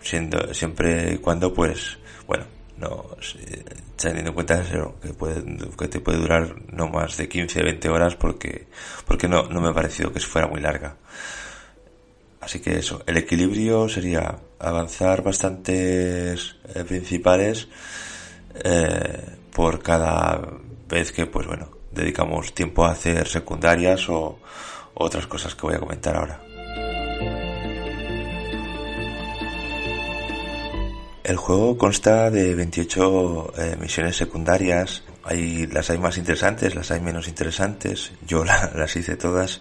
siendo, 0.00 0.54
siempre 0.54 1.14
y 1.14 1.18
cuando, 1.18 1.52
pues, 1.52 1.98
bueno, 2.26 2.46
no, 2.78 3.16
teniendo 3.96 4.30
en 4.30 4.34
cuenta 4.34 4.60
eso, 4.60 4.96
que, 5.00 5.12
puede, 5.12 5.44
que 5.78 5.88
te 5.88 6.00
puede 6.00 6.18
durar 6.18 6.54
no 6.72 6.88
más 6.88 7.16
de 7.16 7.28
15, 7.28 7.62
20 7.62 7.88
horas 7.88 8.16
porque, 8.16 8.66
porque 9.06 9.28
no, 9.28 9.44
no 9.44 9.60
me 9.60 9.68
ha 9.68 9.74
parecido 9.74 10.12
que 10.12 10.20
fuera 10.20 10.48
muy 10.48 10.60
larga. 10.60 10.96
Así 12.40 12.60
que 12.60 12.76
eso, 12.76 13.02
el 13.06 13.16
equilibrio 13.16 13.88
sería 13.88 14.36
avanzar 14.58 15.22
bastantes 15.22 16.56
eh, 16.74 16.84
principales 16.84 17.68
eh, 18.64 19.36
por 19.54 19.80
cada 19.80 20.40
vez 20.88 21.12
que, 21.12 21.26
pues 21.26 21.46
bueno, 21.46 21.70
dedicamos 21.92 22.52
tiempo 22.52 22.84
a 22.84 22.92
hacer 22.92 23.28
secundarias 23.28 24.08
o, 24.08 24.40
o 24.94 25.04
otras 25.04 25.26
cosas 25.28 25.54
que 25.54 25.62
voy 25.62 25.76
a 25.76 25.80
comentar 25.80 26.16
ahora. 26.16 26.51
El 31.24 31.36
juego 31.36 31.78
consta 31.78 32.30
de 32.30 32.54
28 32.54 33.52
eh, 33.56 33.76
misiones 33.80 34.16
secundarias. 34.16 35.04
Hay, 35.24 35.66
las 35.66 35.90
hay 35.90 35.98
más 35.98 36.18
interesantes, 36.18 36.74
las 36.74 36.90
hay 36.90 37.00
menos 37.00 37.28
interesantes. 37.28 38.12
Yo 38.26 38.44
la, 38.46 38.70
las 38.74 38.96
hice 38.96 39.16
todas. 39.16 39.60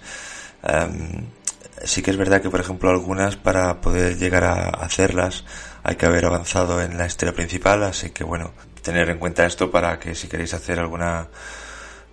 Sí 1.84 2.02
que 2.04 2.12
es 2.12 2.18
verdad 2.18 2.42
que, 2.42 2.50
por 2.50 2.60
ejemplo, 2.60 2.90
algunas 2.90 3.36
para 3.36 3.82
poder 3.82 4.18
llegar 4.18 4.44
a 4.44 4.70
hacerlas 4.70 5.46
hay 5.84 5.96
que 5.96 6.06
haber 6.06 6.26
avanzado 6.26 6.82
en 6.82 6.98
la 6.98 7.06
historia 7.06 7.34
principal, 7.34 7.84
así 7.84 8.12
que 8.12 8.24
bueno, 8.24 8.52
tener 8.82 9.10
en 9.10 9.20
cuenta 9.20 9.46
esto 9.46 9.72
para 9.72 10.00
que 10.00 10.16
si 10.16 10.28
queréis 10.28 10.54
hacer 10.54 10.80
alguna, 10.80 11.28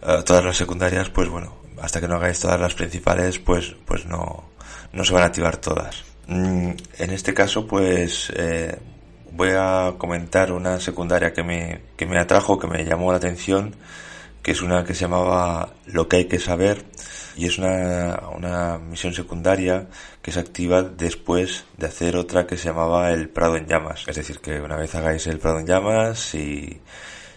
uh, 0.02 0.23
todas 0.23 0.45
las 0.45 0.57
secundarias, 0.57 1.11
pues 1.11 1.28
bueno, 1.28 1.57
hasta 1.81 2.00
que 2.00 2.09
no 2.09 2.17
hagáis 2.17 2.40
todas 2.40 2.61
las 2.61 2.75
principales, 2.75 3.38
pues, 3.38 3.76
pues 3.85 4.07
no, 4.07 4.50
no 4.93 5.05
se 5.05 5.12
van 5.12 5.23
a 5.23 5.26
activar 5.26 5.59
todas. 5.59 6.05
Mm, 6.26 6.71
en 6.99 7.11
este 7.11 7.35
caso, 7.35 7.67
pues, 7.67 8.33
eh, 8.35 8.78
voy 9.32 9.50
a 9.54 9.94
comentar 9.99 10.52
una 10.52 10.80
secundaria 10.80 11.32
que 11.32 11.42
me, 11.42 11.82
que 11.97 12.06
me 12.06 12.18
atrajo, 12.18 12.58
que 12.58 12.66
me 12.66 12.85
llamó 12.85 13.11
la 13.12 13.18
atención, 13.18 13.75
que 14.42 14.52
es 14.52 14.62
una 14.62 14.85
que 14.85 14.94
se 14.94 15.02
llamaba 15.02 15.75
Lo 15.87 16.08
que 16.08 16.16
hay 16.16 16.25
que 16.26 16.38
saber, 16.38 16.85
y 17.37 17.47
es 17.47 17.58
una, 17.58 18.20
una 18.35 18.78
misión 18.78 19.14
secundaria 19.14 19.87
que 20.23 20.32
se 20.32 20.40
activa 20.40 20.82
después 20.82 21.64
de 21.76 21.87
hacer 21.87 22.16
otra 22.16 22.47
que 22.47 22.56
se 22.56 22.68
llamaba 22.68 23.11
el 23.12 23.28
Prado 23.28 23.56
en 23.56 23.66
Llamas. 23.66 24.04
Es 24.06 24.16
decir, 24.16 24.40
que 24.40 24.61
una 24.61 24.76
vez 24.76 24.94
hagáis 24.94 25.26
el 25.26 25.38
Prado 25.38 25.61
en 25.61 25.66
Llamas, 25.66 26.18
si, 26.18 26.80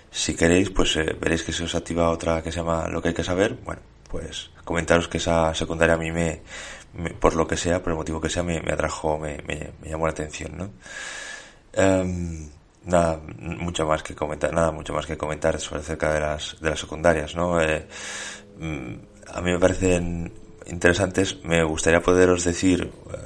si 0.10 0.36
queréis, 0.36 0.70
pues 0.72 0.96
eh, 0.98 1.16
veréis 1.20 1.44
que 1.44 1.52
se 1.52 1.64
os 1.64 1.76
activa 1.76 2.10
otra 2.10 2.42
que 2.42 2.52
se 2.52 2.58
llama 2.58 2.88
Lo 2.90 3.02
que 3.02 3.10
hay 3.10 3.14
que 3.14 3.24
saber. 3.24 3.58
Bueno, 3.64 3.82
pues 4.10 4.50
comentaros 4.66 5.08
que 5.08 5.18
esa 5.18 5.54
secundaria 5.54 5.96
a 5.96 5.98
mí 5.98 6.12
me, 6.12 6.42
me 6.94 7.12
por 7.12 7.36
lo 7.36 7.48
que 7.48 7.58
sea, 7.58 7.82
por 7.82 7.92
el 7.92 7.98
motivo 7.98 8.20
que 8.20 8.30
sea, 8.30 8.44
me, 8.44 8.62
me 8.62 8.74
atrajo, 8.74 9.18
me, 9.18 9.38
me, 9.48 9.72
me, 9.82 9.90
llamó 9.90 10.06
la 10.06 10.12
atención, 10.12 10.58
¿no? 10.58 10.72
Um, 11.78 12.50
nada 12.84 13.22
mucho 13.38 13.86
más 13.86 14.04
que 14.04 14.14
comentar 14.14 14.52
nada 14.54 14.72
mucho 14.72 14.92
más 14.92 15.06
que 15.06 15.16
comentar 15.18 15.58
sobre 15.60 15.82
acerca 15.82 16.12
de 16.14 16.20
las 16.20 16.58
de 16.60 16.70
las 16.72 16.80
secundarias 16.80 17.34
no 17.36 17.62
eh, 17.62 17.88
a 19.34 19.42
mí 19.42 19.52
me 19.52 19.60
parecen 19.60 20.32
interesantes. 20.68 21.44
Me 21.44 21.64
gustaría 21.64 22.02
poderos 22.02 22.44
decir 22.44 22.92
eh, 23.14 23.18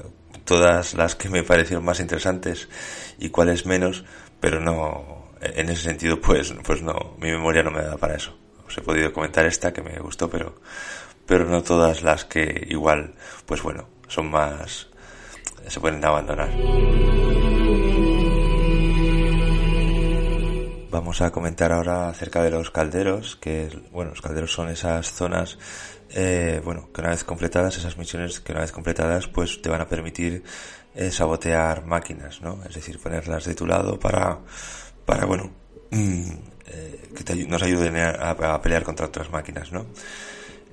todas 0.43 0.93
las 0.93 1.15
que 1.15 1.29
me 1.29 1.43
parecieron 1.43 1.85
más 1.85 1.99
interesantes 1.99 2.69
y 3.17 3.29
cuáles 3.29 3.65
menos, 3.65 4.03
pero 4.39 4.59
no, 4.59 5.31
en 5.41 5.69
ese 5.69 5.83
sentido, 5.83 6.19
pues, 6.19 6.53
pues 6.63 6.81
no, 6.81 7.15
mi 7.19 7.31
memoria 7.31 7.63
no 7.63 7.71
me 7.71 7.81
da 7.81 7.97
para 7.97 8.15
eso. 8.15 8.35
Os 8.67 8.77
he 8.77 8.81
podido 8.81 9.13
comentar 9.13 9.45
esta 9.45 9.73
que 9.73 9.81
me 9.81 9.99
gustó, 9.99 10.29
pero, 10.29 10.55
pero 11.25 11.45
no 11.45 11.63
todas 11.63 12.03
las 12.03 12.25
que 12.25 12.65
igual, 12.69 13.13
pues 13.45 13.61
bueno, 13.61 13.87
son 14.07 14.29
más, 14.29 14.87
se 15.67 15.79
pueden 15.79 16.03
abandonar. 16.03 16.49
Vamos 20.95 21.19
a 21.19 21.29
comentar 21.29 21.73
ahora 21.73 22.07
acerca 22.07 22.41
de 22.41 22.51
los 22.51 22.71
calderos, 22.71 23.35
que 23.35 23.67
bueno, 23.91 24.11
los 24.11 24.21
calderos 24.21 24.53
son 24.53 24.69
esas 24.69 25.11
zonas 25.11 25.57
eh, 26.09 26.61
bueno, 26.63 26.89
que 26.93 27.01
una 27.01 27.09
vez 27.09 27.25
completadas 27.25 27.77
esas 27.77 27.97
misiones, 27.97 28.39
que 28.39 28.53
una 28.53 28.61
vez 28.61 28.71
completadas, 28.71 29.27
pues 29.27 29.61
te 29.61 29.67
van 29.67 29.81
a 29.81 29.89
permitir 29.89 30.41
eh, 30.95 31.11
sabotear 31.11 31.85
máquinas, 31.85 32.39
¿no? 32.39 32.63
Es 32.63 32.75
decir, 32.75 32.97
ponerlas 32.99 33.43
de 33.43 33.55
tu 33.55 33.67
lado 33.67 33.99
para, 33.99 34.39
para 35.05 35.25
bueno, 35.25 35.51
mm, 35.91 36.31
eh, 36.67 37.09
que 37.25 37.45
nos 37.45 37.61
ayuden 37.61 37.97
a, 37.97 38.61
pelear 38.61 38.83
contra 38.83 39.07
otras 39.07 39.29
máquinas, 39.29 39.73
¿no? 39.73 39.87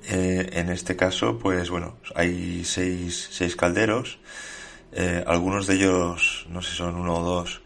En 0.07 0.69
este 0.69 0.95
caso, 0.95 1.37
pues 1.37 1.69
bueno, 1.69 1.97
hay 2.15 2.63
seis, 2.63 3.27
seis 3.29 3.57
calderos, 3.57 4.19
algunos 5.25 5.67
de 5.67 5.75
ellos, 5.75 6.45
no 6.49 6.61
sé 6.61 6.71
si 6.71 6.77
son 6.77 6.95
uno 6.95 7.17
o 7.17 7.23
dos, 7.23 7.62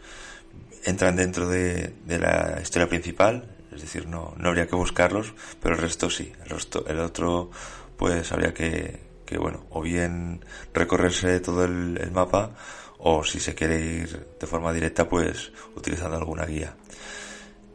entran 0.84 1.16
dentro 1.16 1.48
de, 1.48 1.94
de 2.06 2.18
la 2.18 2.58
historia 2.62 2.88
principal, 2.88 3.56
es 3.72 3.82
decir, 3.82 4.06
no, 4.06 4.34
no 4.36 4.48
habría 4.48 4.66
que 4.66 4.76
buscarlos, 4.76 5.34
pero 5.60 5.74
el 5.74 5.80
resto 5.80 6.10
sí, 6.10 6.32
el, 6.42 6.50
resto, 6.50 6.84
el 6.86 6.98
otro 7.00 7.50
pues 7.96 8.32
habría 8.32 8.54
que, 8.54 9.00
que, 9.26 9.38
bueno, 9.38 9.66
o 9.70 9.82
bien 9.82 10.44
recorrerse 10.72 11.40
todo 11.40 11.64
el, 11.64 12.10
mapa, 12.12 12.54
o 12.98 13.22
si 13.24 13.40
se 13.40 13.54
quiere 13.54 13.80
ir 13.80 14.26
de 14.40 14.46
forma 14.46 14.72
directa, 14.72 15.08
pues 15.08 15.52
utilizando 15.76 16.16
alguna 16.16 16.46
guía. 16.46 16.74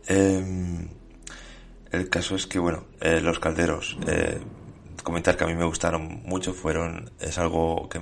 Eh, 0.07 0.87
el 1.91 2.09
caso 2.09 2.35
es 2.35 2.47
que, 2.47 2.59
bueno, 2.59 2.85
eh, 2.99 3.21
los 3.21 3.39
calderos, 3.39 3.97
eh, 4.07 4.39
comentar 5.03 5.37
que 5.37 5.43
a 5.43 5.47
mí 5.47 5.55
me 5.55 5.65
gustaron 5.65 6.23
mucho, 6.25 6.53
fueron, 6.53 7.11
es 7.19 7.37
algo 7.37 7.87
que, 7.87 8.01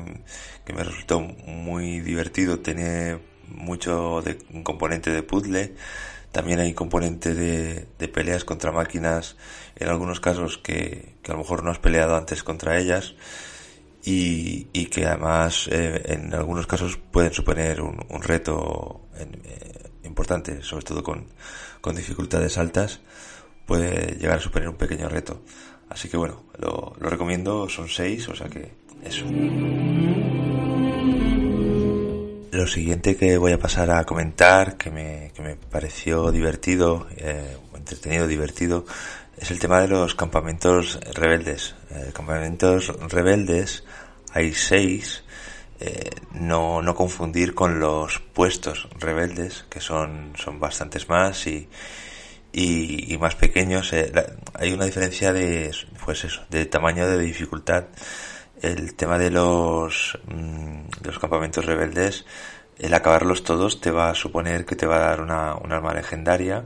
que 0.63 0.74
me 0.74 0.84
resultó 0.84 1.20
muy 1.20 2.00
divertido, 2.00 2.60
tiene 2.60 3.31
mucho 3.55 4.22
de 4.22 4.38
componente 4.63 5.12
de 5.12 5.24
puzzle, 5.24 5.75
también 6.31 6.60
hay 6.60 6.74
componente 6.74 7.34
de, 7.34 7.88
de, 8.00 8.08
peleas 8.08 8.46
contra 8.46 8.72
máquinas, 8.72 9.36
en 9.75 9.89
algunos 9.89 10.20
casos 10.20 10.58
que, 10.58 11.15
que, 11.22 11.31
a 11.31 11.36
lo 11.36 11.41
mejor 11.41 11.63
no 11.63 11.72
has 11.72 11.79
peleado 11.79 12.15
antes 12.15 12.43
contra 12.43 12.79
ellas 12.79 13.15
y, 14.03 14.67
y 14.74 14.86
que 14.86 15.05
además 15.05 15.67
eh, 15.72 16.01
en 16.05 16.34
algunos 16.34 16.67
casos 16.67 16.98
pueden 16.98 17.34
suponer 17.34 17.81
un, 17.81 18.00
un 18.10 18.22
reto 18.22 19.01
en, 19.17 19.41
eh, 19.46 19.89
importante, 20.03 20.62
sobre 20.63 20.86
todo 20.86 21.03
con, 21.03 21.27
con 21.81 21.96
dificultades 21.96 22.58
altas, 22.58 23.01
puede 23.65 24.17
llegar 24.17 24.38
a 24.38 24.41
suponer 24.41 24.70
un 24.70 24.75
pequeño 24.75 25.10
reto. 25.10 25.41
Así 25.89 26.08
que 26.08 26.17
bueno, 26.17 26.43
lo, 26.58 26.93
lo 27.00 27.10
recomiendo, 27.10 27.67
son 27.67 27.89
seis, 27.89 28.27
o 28.29 28.36
sea 28.36 28.48
que 28.48 28.72
eso. 29.03 29.25
Lo 32.51 32.67
siguiente 32.67 33.15
que 33.15 33.38
voy 33.38 33.53
a 33.53 33.60
pasar 33.60 33.89
a 33.91 34.03
comentar, 34.03 34.75
que 34.75 34.91
me, 34.91 35.31
que 35.34 35.41
me 35.41 35.55
pareció 35.55 36.31
divertido, 36.31 37.08
eh, 37.15 37.58
entretenido, 37.75 38.27
divertido, 38.27 38.86
es 39.38 39.51
el 39.51 39.60
tema 39.60 39.79
de 39.79 39.88
los 39.88 40.15
campamentos 40.15 41.00
rebeldes. 41.13 41.75
Eh, 41.91 42.12
campamentos 42.13 42.89
rebeldes 43.10 43.86
hay 44.34 44.53
seis 44.53 45.24
no, 46.34 46.81
no 46.81 46.93
confundir 46.93 47.55
con 47.55 47.79
los 47.79 48.20
puestos 48.20 48.88
rebeldes, 49.00 49.65
que 49.70 49.79
son, 49.79 50.34
son 50.36 50.60
bastantes 50.60 51.10
más 51.10 51.48
y, 51.48 51.70
y, 52.53 53.17
más 53.17 53.36
pequeños. 53.36 53.93
hay 53.93 54.74
una 54.74 54.86
diferencia 54.86 55.34
de, 55.34 55.72
pues 56.05 56.24
eso, 56.24 56.43
de 56.50 56.65
tamaño 56.65 57.08
de 57.08 57.17
dificultad. 57.17 57.86
El 58.62 58.96
tema 58.96 59.18
de 59.18 59.32
los, 59.32 60.18
mm, 60.27 60.82
los 61.03 61.20
campamentos 61.20 61.65
rebeldes, 61.65 62.25
el 62.77 62.94
acabarlos 62.94 63.44
todos 63.44 63.82
te 63.82 63.91
va 63.91 64.10
a 64.10 64.15
suponer 64.15 64.65
que 64.65 64.75
te 64.75 64.86
va 64.88 64.98
a 64.98 65.10
dar 65.10 65.22
una, 65.22 65.56
una 65.56 65.77
arma 65.77 65.94
legendaria. 65.94 66.65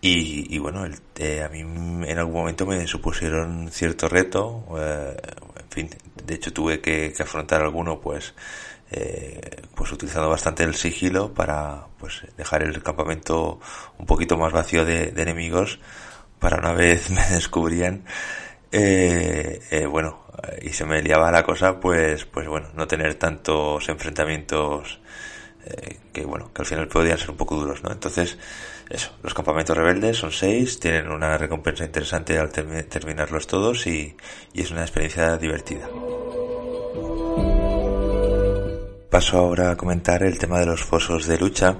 Y, 0.00 0.54
y 0.54 0.58
bueno, 0.58 0.86
el, 0.86 0.94
eh, 1.18 1.42
a 1.42 1.48
mí 1.48 1.60
en 1.60 2.18
algún 2.18 2.34
momento 2.34 2.64
me 2.66 2.86
supusieron 2.86 3.68
cierto 3.70 4.08
reto, 4.08 4.64
eh, 4.78 5.14
en 5.56 5.70
fin, 5.70 5.90
de 6.24 6.34
hecho 6.34 6.52
tuve 6.52 6.80
que, 6.80 7.14
afrontar 7.20 7.62
alguno 7.62 8.00
pues 8.00 8.34
eh, 8.90 9.62
pues 9.74 9.92
utilizando 9.92 10.28
bastante 10.28 10.64
el 10.64 10.74
sigilo 10.74 11.32
para 11.32 11.86
pues 11.98 12.22
dejar 12.36 12.62
el 12.62 12.82
campamento 12.82 13.60
un 13.98 14.06
poquito 14.06 14.36
más 14.36 14.52
vacío 14.52 14.84
de, 14.84 15.12
enemigos 15.16 15.78
para 16.38 16.58
una 16.58 16.72
vez 16.72 17.10
me 17.10 17.26
descubrían. 17.28 18.04
Eh, 18.72 19.60
eh, 19.70 19.86
bueno 19.86 20.29
y 20.62 20.70
se 20.70 20.84
me 20.84 21.02
liaba 21.02 21.30
la 21.30 21.42
cosa 21.42 21.80
pues 21.80 22.24
pues 22.24 22.48
bueno 22.48 22.68
no 22.74 22.86
tener 22.86 23.14
tantos 23.16 23.88
enfrentamientos 23.88 25.00
eh, 25.64 25.98
que 26.12 26.24
bueno, 26.24 26.50
que 26.54 26.62
al 26.62 26.66
final 26.66 26.88
podían 26.88 27.18
ser 27.18 27.30
un 27.30 27.36
poco 27.36 27.56
duros, 27.56 27.82
¿no? 27.82 27.92
Entonces, 27.92 28.38
eso, 28.88 29.12
los 29.22 29.34
campamentos 29.34 29.76
rebeldes 29.76 30.16
son 30.16 30.32
seis, 30.32 30.80
tienen 30.80 31.08
una 31.08 31.36
recompensa 31.36 31.84
interesante 31.84 32.38
al 32.38 32.50
terminarlos 32.50 33.46
todos 33.46 33.86
y, 33.86 34.16
es 34.54 34.70
una 34.70 34.82
experiencia 34.82 35.36
divertida. 35.36 35.88
Paso 39.10 39.38
ahora 39.38 39.72
a 39.72 39.76
comentar 39.76 40.22
el 40.22 40.38
tema 40.38 40.60
de 40.60 40.66
los 40.66 40.82
fosos 40.82 41.26
de 41.26 41.38
lucha. 41.38 41.76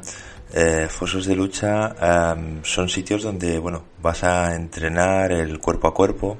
Eh, 0.53 0.89
fosos 0.91 1.27
de 1.27 1.37
lucha 1.37 1.95
son 2.63 2.89
sitios 2.89 3.23
donde, 3.23 3.59
bueno, 3.59 3.85
vas 4.03 4.25
a 4.25 4.55
entrenar 4.55 5.33
el 5.33 5.59
cuerpo 5.59 5.89
a 5.89 5.95
cuerpo, 5.95 6.39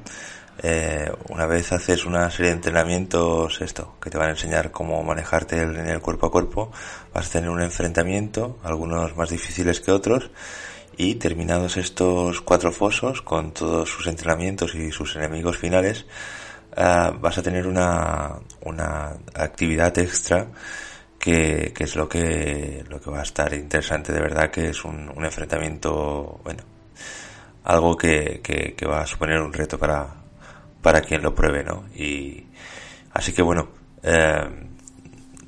eh, 0.63 1.11
una 1.29 1.47
vez 1.47 1.71
haces 1.71 2.05
una 2.05 2.29
serie 2.29 2.51
de 2.51 2.57
entrenamientos, 2.57 3.61
esto, 3.61 3.95
que 3.99 4.11
te 4.11 4.17
van 4.17 4.27
a 4.27 4.31
enseñar 4.31 4.69
cómo 4.69 5.01
manejarte 5.03 5.59
en 5.59 5.87
el 5.87 6.01
cuerpo 6.01 6.27
a 6.27 6.31
cuerpo, 6.31 6.71
vas 7.13 7.27
a 7.29 7.31
tener 7.31 7.49
un 7.49 7.61
enfrentamiento, 7.61 8.59
algunos 8.63 9.15
más 9.17 9.29
difíciles 9.31 9.81
que 9.81 9.91
otros, 9.91 10.29
y 10.97 11.15
terminados 11.15 11.77
estos 11.77 12.41
cuatro 12.41 12.71
fosos, 12.71 13.23
con 13.23 13.53
todos 13.53 13.89
sus 13.89 14.05
entrenamientos 14.05 14.75
y 14.75 14.91
sus 14.91 15.15
enemigos 15.15 15.57
finales, 15.57 16.05
eh, 16.77 17.11
vas 17.19 17.37
a 17.39 17.41
tener 17.41 17.65
una, 17.65 18.39
una 18.61 19.17
actividad 19.33 19.97
extra 19.97 20.47
que, 21.17 21.71
que, 21.73 21.83
es 21.85 21.95
lo 21.95 22.07
que, 22.07 22.83
lo 22.87 23.01
que 23.01 23.09
va 23.09 23.21
a 23.21 23.23
estar 23.23 23.51
interesante. 23.53 24.13
De 24.13 24.21
verdad, 24.21 24.51
que 24.51 24.69
es 24.69 24.85
un, 24.85 25.11
un 25.15 25.25
enfrentamiento, 25.25 26.39
bueno, 26.43 26.63
algo 27.63 27.97
que, 27.97 28.41
que, 28.43 28.75
que 28.75 28.85
va 28.85 29.01
a 29.01 29.07
suponer 29.07 29.39
un 29.41 29.53
reto 29.53 29.77
para, 29.77 30.20
para 30.81 31.01
quien 31.01 31.21
lo 31.21 31.35
pruebe, 31.35 31.63
¿no? 31.63 31.85
Y 31.95 32.45
así 33.13 33.33
que 33.33 33.41
bueno, 33.41 33.69
eh, 34.03 34.49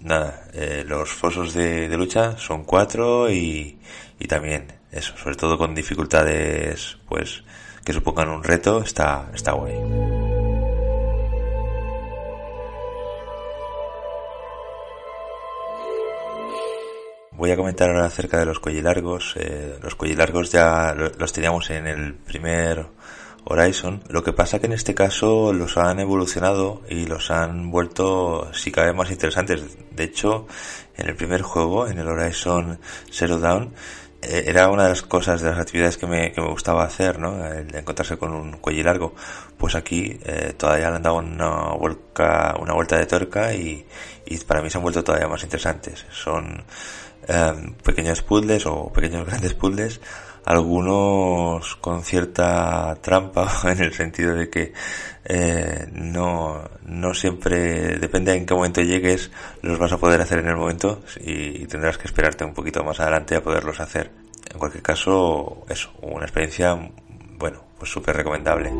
nada, 0.01 0.45
eh, 0.53 0.83
los 0.87 1.11
fosos 1.11 1.53
de, 1.53 1.87
lucha 1.97 2.37
son 2.37 2.63
cuatro 2.63 3.29
y, 3.31 3.77
y 4.19 4.27
también 4.27 4.67
eso, 4.91 5.17
sobre 5.17 5.35
todo 5.35 5.57
con 5.57 5.73
dificultades, 5.73 6.97
pues 7.07 7.43
que 7.83 7.93
supongan 7.93 8.29
un 8.29 8.43
reto, 8.43 8.81
está, 8.81 9.29
está 9.33 9.53
guay. 9.53 9.75
Voy 17.35 17.51
a 17.51 17.57
comentar 17.57 17.89
ahora 17.89 18.05
acerca 18.05 18.39
de 18.39 18.45
los 18.45 18.59
cuellilargos. 18.59 19.35
Eh, 19.37 19.77
los 19.81 19.95
cuellilargos 19.95 20.51
ya 20.51 20.93
los 20.93 21.33
teníamos 21.33 21.69
en 21.71 21.87
el 21.87 22.13
primer 22.13 22.85
Horizon. 23.45 24.03
Lo 24.09 24.23
que 24.23 24.33
pasa 24.33 24.59
que 24.59 24.67
en 24.67 24.73
este 24.73 24.95
caso 24.95 25.53
los 25.53 25.77
han 25.77 26.00
evolucionado 26.00 26.81
y 26.89 27.05
los 27.05 27.31
han 27.31 27.71
vuelto 27.71 28.50
si 28.53 28.72
cabe 28.72 28.94
más 28.94 29.11
interesantes. 29.11 29.61
De 29.91 30.03
hecho, 30.05 30.48
en 30.96 31.09
el 31.09 31.15
primer 31.15 31.41
juego, 31.41 31.87
en 31.87 32.00
el 32.00 32.07
Horizon 32.07 32.79
Zero 33.11 33.39
Dawn, 33.39 33.74
eh, 34.22 34.46
era 34.48 34.70
una 34.70 34.83
de 34.83 34.89
las 34.89 35.01
cosas, 35.01 35.41
de 35.41 35.50
las 35.50 35.59
actividades 35.59 35.98
que 35.98 36.07
me, 36.07 36.31
que 36.31 36.41
me 36.41 36.48
gustaba 36.48 36.85
hacer, 36.85 37.20
¿no? 37.20 37.46
El 37.46 37.68
de 37.68 37.79
encontrarse 37.79 38.18
con 38.18 38.33
un 38.33 38.53
cuello 38.53 38.83
largo. 38.83 39.13
Pues 39.57 39.75
aquí 39.75 40.18
eh, 40.24 40.53
todavía 40.57 40.89
le 40.89 40.96
han 40.98 41.03
dado 41.03 41.18
una, 41.18 41.74
vuelta, 41.74 42.55
una 42.59 42.74
vuelta 42.74 42.98
de 42.98 43.05
tuerca 43.05 43.53
y, 43.53 43.85
y 44.25 44.37
para 44.39 44.61
mí 44.61 44.70
se 44.70 44.77
han 44.77 44.83
vuelto 44.83 45.03
todavía 45.03 45.27
más 45.27 45.44
interesantes. 45.44 46.05
Son 46.11 46.63
eh, 47.27 47.74
pequeños 47.83 48.22
puzzles 48.22 48.65
o 48.65 48.91
pequeños 48.94 49.25
grandes 49.25 49.53
puzzles 49.53 50.00
algunos 50.46 51.75
con 51.77 52.03
cierta 52.03 52.98
trampa 53.01 53.62
en 53.72 53.82
el 53.82 53.94
sentido 53.94 54.36
de 54.36 54.50
que 54.50 54.74
eh, 55.25 55.88
no, 55.94 56.62
no 56.86 57.14
siempre 57.14 57.98
depende 57.98 58.34
en 58.34 58.46
qué 58.46 58.53
momento 58.53 58.82
llegues 58.82 59.32
los 59.62 59.79
vas 59.79 59.94
a 59.94 59.98
poder 59.98 60.22
hacer 60.22 60.40
en 60.40 60.50
el 60.50 60.58
momento 60.58 61.01
y, 61.22 61.66
tendrás 61.68 61.98
que 61.98 62.08
esperarte 62.08 62.44
un 62.44 62.53
poquito 62.53 62.84
más 62.84 63.00
adelante 63.00 63.36
a 63.36 63.44
poderlos 63.44 63.79
hacer. 63.79 64.12
En 64.51 64.60
cualquier 64.60 64.84
caso 64.84 65.66
eso 65.70 65.92
una 66.01 66.25
experiencia 66.25 66.77
bueno 67.38 67.64
pues 67.79 67.90
súper 67.92 68.18
recomendable. 68.18 68.72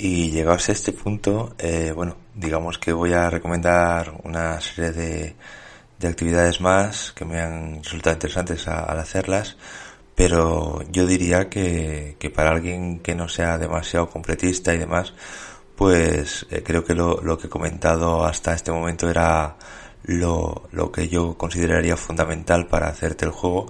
Y 0.00 0.30
llegados 0.30 0.68
a 0.68 0.72
este 0.72 0.92
punto 0.92 1.54
eh, 1.58 1.92
bueno 1.94 2.27
digamos 2.38 2.78
que 2.78 2.92
voy 2.92 3.12
a 3.12 3.28
recomendar 3.30 4.12
una 4.22 4.60
serie 4.60 4.92
de, 4.92 5.36
de 5.98 6.08
actividades 6.08 6.60
más 6.60 7.12
que 7.12 7.24
me 7.24 7.40
han 7.40 7.82
resultado 7.82 8.14
interesantes 8.14 8.68
al 8.68 8.98
hacerlas, 8.98 9.56
pero 10.14 10.82
yo 10.90 11.06
diría 11.06 11.48
que, 11.48 12.16
que, 12.18 12.30
para 12.30 12.50
alguien 12.50 13.00
que 13.00 13.14
no 13.14 13.28
sea 13.28 13.58
demasiado 13.58 14.08
completista 14.08 14.72
y 14.74 14.78
demás, 14.78 15.14
pues 15.76 16.46
eh, 16.50 16.62
creo 16.64 16.84
que 16.84 16.94
lo, 16.94 17.20
lo, 17.22 17.38
que 17.38 17.48
he 17.48 17.50
comentado 17.50 18.24
hasta 18.24 18.54
este 18.54 18.72
momento 18.72 19.08
era 19.10 19.56
lo, 20.04 20.68
lo 20.72 20.92
que 20.92 21.08
yo 21.08 21.36
consideraría 21.36 21.96
fundamental 21.96 22.66
para 22.68 22.88
hacerte 22.88 23.26
el 23.26 23.32
juego, 23.32 23.66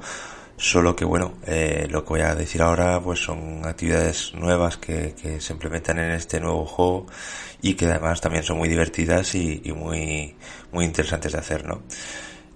Solo 0.60 0.96
que 0.96 1.04
bueno, 1.04 1.34
eh, 1.46 1.86
lo 1.88 2.04
que 2.04 2.08
voy 2.08 2.20
a 2.20 2.34
decir 2.34 2.62
ahora 2.62 3.00
pues 3.00 3.20
son 3.20 3.64
actividades 3.64 4.34
nuevas 4.34 4.76
que, 4.76 5.14
que, 5.14 5.40
se 5.40 5.52
implementan 5.52 5.98
en 6.00 6.10
este 6.10 6.40
nuevo 6.40 6.66
juego 6.66 7.06
y 7.62 7.74
que 7.74 7.86
además 7.86 8.20
también 8.20 8.42
son 8.42 8.58
muy 8.58 8.68
divertidas 8.68 9.36
y, 9.36 9.62
y 9.64 9.72
muy, 9.72 10.34
muy 10.72 10.84
interesantes 10.84 11.32
de 11.32 11.38
hacer, 11.38 11.64
¿no? 11.64 11.82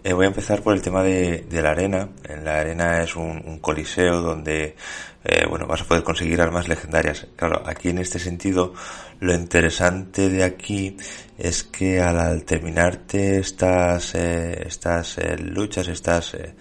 Eh, 0.05 0.15
voy 0.15 0.25
a 0.25 0.29
empezar 0.29 0.63
por 0.63 0.75
el 0.75 0.83
tema 0.83 1.05
de, 1.05 1.47
de 1.49 1.63
la 1.63 1.71
arena. 1.71 2.09
En 2.29 2.45
la 2.45 2.59
arena 2.59 3.03
es 3.05 3.15
un, 3.15 3.41
un 3.47 3.61
coliseo 3.61 4.21
donde, 4.21 4.75
eh, 5.23 5.47
bueno, 5.49 5.69
vas 5.69 5.83
a 5.83 5.85
poder 5.85 6.03
conseguir 6.03 6.41
armas 6.41 6.67
legendarias. 6.67 7.29
Claro, 7.37 7.63
aquí 7.65 7.91
en 7.91 7.99
este 7.99 8.19
sentido, 8.19 8.75
lo 9.21 9.33
interesante 9.33 10.29
de 10.29 10.43
aquí 10.43 10.97
es 11.39 11.63
que 11.63 12.01
al, 12.01 12.43
terminarte 12.43 13.39
estas, 13.39 14.17
eh, 14.17 14.65
estas 14.67 15.19
eh, 15.19 15.37
luchas, 15.39 15.87
estas, 15.87 16.35
eh, 16.35 16.55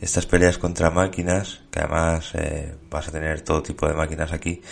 estas 0.00 0.26
peleas 0.26 0.58
contra 0.58 0.90
máquinas, 0.90 1.62
que 1.70 1.80
además 1.80 2.32
eh, 2.34 2.74
vas 2.90 3.08
a 3.08 3.12
tener 3.12 3.42
todo 3.42 3.62
tipo 3.62 3.86
de 3.86 3.94
máquinas 3.94 4.32
aquí 4.32 4.62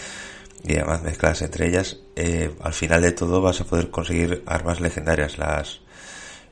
y 0.65 0.75
además 0.75 1.03
mezclas 1.03 1.43
entre 1.43 1.69
ellas, 1.69 1.99
eh, 2.17 2.51
al 2.61 2.73
final 2.73 3.03
de 3.03 3.13
todo 3.13 3.41
vas 3.41 3.61
a 3.61 3.65
poder 3.65 3.91
conseguir 3.91 4.43
armas 4.47 4.81
legendarias, 4.81 5.39
las 5.39 5.81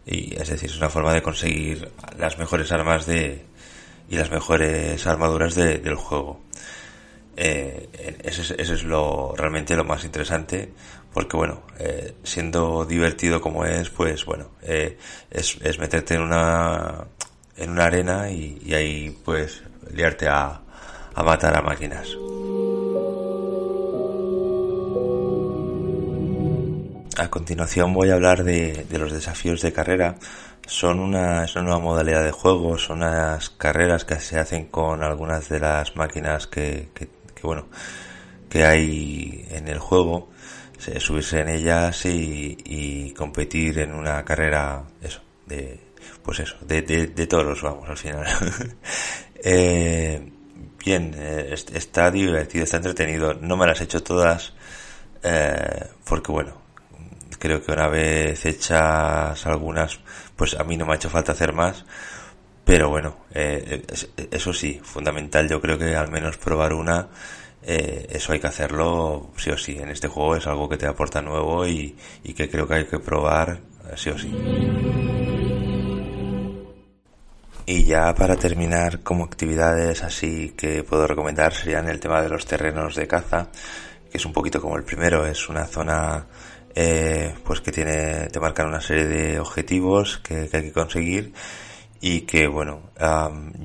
y 0.06 0.40
es 0.40 0.48
decir, 0.48 0.70
es 0.70 0.76
una 0.76 0.88
forma 0.88 1.12
de 1.12 1.22
conseguir 1.22 1.90
las 2.16 2.38
mejores 2.38 2.70
armas 2.70 3.06
de 3.06 3.44
y 4.08 4.16
las 4.16 4.30
mejores 4.30 5.04
armaduras 5.06 5.54
de, 5.56 5.78
del 5.78 5.96
juego. 5.96 6.40
Eh, 7.36 7.88
es, 8.22 8.38
eso 8.38 8.74
es 8.74 8.84
lo 8.84 9.34
realmente 9.36 9.76
lo 9.76 9.84
más 9.84 10.04
interesante 10.04 10.72
porque 11.12 11.36
bueno 11.36 11.64
eh, 11.78 12.14
siendo 12.22 12.86
divertido 12.86 13.42
como 13.42 13.66
es 13.66 13.90
pues 13.90 14.24
bueno 14.24 14.52
eh, 14.62 14.96
es, 15.30 15.58
es 15.60 15.78
meterte 15.78 16.14
en 16.14 16.22
una 16.22 17.08
en 17.56 17.70
una 17.70 17.84
arena 17.86 18.30
y, 18.30 18.72
ahí 18.74 19.16
pues 19.24 19.62
liarte 19.92 20.28
a, 20.28 20.60
a 21.14 21.22
matar 21.22 21.56
a 21.56 21.62
máquinas. 21.62 22.08
A 27.18 27.30
continuación 27.30 27.94
voy 27.94 28.10
a 28.10 28.14
hablar 28.14 28.44
de, 28.44 28.84
de, 28.88 28.98
los 28.98 29.12
desafíos 29.12 29.62
de 29.62 29.72
carrera. 29.72 30.16
Son 30.66 31.00
una, 31.00 31.44
es 31.44 31.54
una 31.54 31.64
nueva 31.64 31.80
modalidad 31.80 32.24
de 32.24 32.32
juego, 32.32 32.76
son 32.76 32.98
unas 32.98 33.50
carreras 33.50 34.04
que 34.04 34.20
se 34.20 34.38
hacen 34.38 34.66
con 34.66 35.02
algunas 35.02 35.48
de 35.48 35.60
las 35.60 35.96
máquinas 35.96 36.46
que, 36.46 36.90
que, 36.92 37.08
que 37.34 37.42
bueno, 37.42 37.68
que 38.50 38.64
hay 38.64 39.46
en 39.50 39.68
el 39.68 39.78
juego, 39.78 40.28
subirse 40.98 41.40
en 41.40 41.48
ellas 41.48 42.04
y, 42.04 42.58
y 42.64 43.12
competir 43.12 43.78
en 43.78 43.94
una 43.94 44.24
carrera, 44.24 44.82
eso, 45.00 45.20
de, 45.46 45.85
pues 46.26 46.40
eso, 46.40 46.56
de, 46.60 46.82
de, 46.82 47.06
de 47.06 47.26
todos 47.26 47.62
vamos 47.62 47.88
al 47.88 47.96
final. 47.96 48.26
eh, 49.42 50.30
bien, 50.84 51.14
eh, 51.16 51.54
está 51.72 52.10
divertido, 52.10 52.64
está 52.64 52.76
entretenido. 52.76 53.32
No 53.32 53.56
me 53.56 53.66
las 53.66 53.80
he 53.80 53.84
hecho 53.84 54.02
todas 54.02 54.52
eh, 55.28 55.84
porque 56.04 56.30
bueno, 56.30 56.54
creo 57.38 57.60
que 57.60 57.72
una 57.72 57.88
vez 57.88 58.44
hechas 58.46 59.44
algunas, 59.44 59.98
pues 60.36 60.54
a 60.54 60.62
mí 60.62 60.76
no 60.76 60.86
me 60.86 60.92
ha 60.92 60.96
hecho 60.96 61.10
falta 61.10 61.32
hacer 61.32 61.52
más, 61.52 61.84
pero 62.64 62.90
bueno, 62.90 63.16
eh, 63.34 63.84
eso 64.30 64.52
sí, 64.52 64.80
fundamental 64.84 65.48
yo 65.48 65.60
creo 65.60 65.78
que 65.78 65.96
al 65.96 66.10
menos 66.10 66.36
probar 66.36 66.72
una, 66.72 67.08
eh, 67.62 68.06
eso 68.10 68.32
hay 68.32 68.40
que 68.40 68.46
hacerlo 68.46 69.32
sí 69.36 69.50
o 69.50 69.58
sí, 69.58 69.76
en 69.78 69.88
este 69.90 70.06
juego 70.06 70.36
es 70.36 70.46
algo 70.46 70.68
que 70.68 70.76
te 70.76 70.86
aporta 70.86 71.20
nuevo 71.22 71.66
y, 71.66 71.96
y 72.22 72.32
que 72.32 72.48
creo 72.48 72.68
que 72.68 72.74
hay 72.74 72.86
que 72.86 73.00
probar 73.00 73.58
sí 73.96 74.10
o 74.10 74.18
sí. 74.18 75.25
Y 77.68 77.82
ya 77.82 78.14
para 78.14 78.36
terminar, 78.36 79.00
como 79.02 79.24
actividades 79.24 80.04
así 80.04 80.54
que 80.56 80.84
puedo 80.84 81.04
recomendar 81.08 81.52
serían 81.52 81.88
el 81.88 81.98
tema 81.98 82.22
de 82.22 82.28
los 82.28 82.46
terrenos 82.46 82.94
de 82.94 83.08
caza, 83.08 83.48
que 84.08 84.18
es 84.18 84.24
un 84.24 84.32
poquito 84.32 84.60
como 84.60 84.76
el 84.76 84.84
primero, 84.84 85.26
es 85.26 85.48
una 85.48 85.66
zona 85.66 86.26
eh, 86.76 87.34
pues 87.42 87.60
que 87.60 87.72
tiene, 87.72 88.28
te 88.28 88.38
marcan 88.38 88.68
una 88.68 88.80
serie 88.80 89.06
de 89.06 89.40
objetivos 89.40 90.18
que, 90.18 90.48
hay 90.52 90.62
que 90.62 90.72
conseguir 90.72 91.32
y 92.00 92.20
que 92.20 92.46
bueno, 92.46 92.82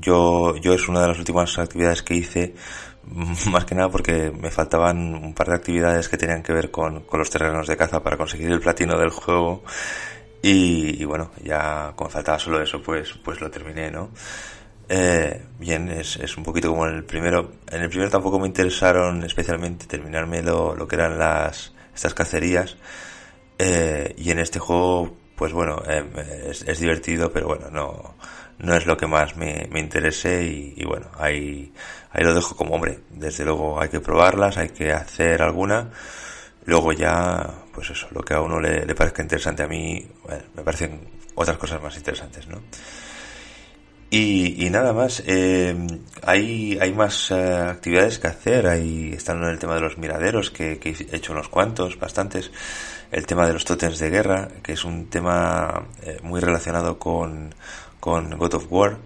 yo, 0.00 0.56
yo 0.56 0.74
es 0.74 0.88
una 0.88 1.02
de 1.02 1.08
las 1.08 1.18
últimas 1.18 1.56
actividades 1.58 2.02
que 2.02 2.14
hice, 2.14 2.54
más 3.52 3.64
que 3.66 3.76
nada 3.76 3.88
porque 3.88 4.32
me 4.32 4.50
faltaban 4.50 5.14
un 5.14 5.32
par 5.32 5.46
de 5.46 5.54
actividades 5.54 6.08
que 6.08 6.16
tenían 6.16 6.42
que 6.42 6.52
ver 6.52 6.72
con, 6.72 7.02
con 7.04 7.20
los 7.20 7.30
terrenos 7.30 7.68
de 7.68 7.76
caza 7.76 8.02
para 8.02 8.16
conseguir 8.16 8.50
el 8.50 8.60
platino 8.60 8.98
del 8.98 9.10
juego 9.10 9.62
y, 10.42 11.04
bueno, 11.04 11.30
ya 11.42 11.92
como 11.94 12.10
faltaba 12.10 12.38
solo 12.38 12.60
eso, 12.60 12.82
pues, 12.82 13.12
pues 13.24 13.40
lo 13.40 13.50
terminé, 13.50 13.90
¿no? 13.90 14.10
Eh, 14.88 15.46
bien, 15.58 15.88
es, 15.88 16.16
es 16.16 16.36
un 16.36 16.42
poquito 16.44 16.68
como 16.70 16.86
en 16.86 16.94
el 16.96 17.04
primero. 17.04 17.52
En 17.70 17.82
el 17.82 17.88
primero 17.88 18.10
tampoco 18.10 18.38
me 18.38 18.48
interesaron 18.48 19.22
especialmente 19.22 19.86
terminarme 19.86 20.42
lo, 20.42 20.74
lo 20.74 20.86
que 20.88 20.96
eran 20.96 21.18
las, 21.18 21.72
estas 21.94 22.14
cacerías. 22.14 22.76
Eh, 23.58 24.14
y 24.18 24.30
en 24.30 24.40
este 24.40 24.58
juego, 24.58 25.16
pues 25.36 25.52
bueno, 25.52 25.82
eh, 25.88 26.04
es, 26.50 26.62
es, 26.62 26.80
divertido, 26.80 27.32
pero 27.32 27.46
bueno, 27.46 27.70
no, 27.70 28.16
no 28.58 28.74
es 28.74 28.86
lo 28.86 28.96
que 28.96 29.06
más 29.06 29.36
me, 29.36 29.68
me 29.70 29.80
interese 29.80 30.44
y, 30.44 30.74
y, 30.76 30.84
bueno, 30.84 31.06
ahí, 31.18 31.72
ahí 32.10 32.24
lo 32.24 32.34
dejo 32.34 32.56
como 32.56 32.74
hombre. 32.74 33.00
Desde 33.10 33.44
luego 33.44 33.80
hay 33.80 33.88
que 33.88 34.00
probarlas, 34.00 34.56
hay 34.58 34.70
que 34.70 34.92
hacer 34.92 35.42
alguna 35.42 35.90
Luego 36.64 36.92
ya, 36.92 37.61
pues 37.72 37.90
eso, 37.90 38.08
lo 38.10 38.22
que 38.22 38.34
a 38.34 38.40
uno 38.40 38.60
le, 38.60 38.94
parezca 38.94 39.22
interesante, 39.22 39.62
a 39.62 39.68
mí 39.68 40.06
me 40.54 40.62
parecen 40.62 41.00
otras 41.34 41.56
cosas 41.56 41.82
más 41.82 41.96
interesantes, 41.96 42.46
¿no? 42.46 42.60
Y, 44.14 44.68
nada 44.68 44.92
más, 44.92 45.22
eh, 45.26 45.74
hay, 46.22 46.76
hay 46.78 46.92
más 46.92 47.30
eh, 47.30 47.34
actividades 47.34 48.18
que 48.18 48.28
hacer, 48.28 48.66
ahí 48.66 49.14
están 49.14 49.42
en 49.42 49.48
el 49.48 49.58
tema 49.58 49.74
de 49.74 49.80
los 49.80 49.96
miraderos, 49.96 50.50
que, 50.50 50.72
he 50.84 51.16
hecho 51.16 51.32
unos 51.32 51.48
cuantos, 51.48 51.98
bastantes, 51.98 52.50
el 53.10 53.24
tema 53.24 53.46
de 53.46 53.54
los 53.54 53.64
tótems 53.64 53.98
de 53.98 54.10
guerra, 54.10 54.48
que 54.62 54.74
es 54.74 54.84
un 54.84 55.08
tema 55.08 55.86
eh, 56.02 56.18
muy 56.22 56.40
relacionado 56.40 56.98
con, 56.98 57.54
con 58.00 58.36
God 58.36 58.54
of 58.54 58.66
War, 58.68 58.98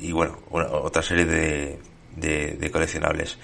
y 0.00 0.10
bueno, 0.10 0.38
otra 0.50 1.02
serie 1.02 1.24
de 1.24 2.70
coleccionables 2.72 3.38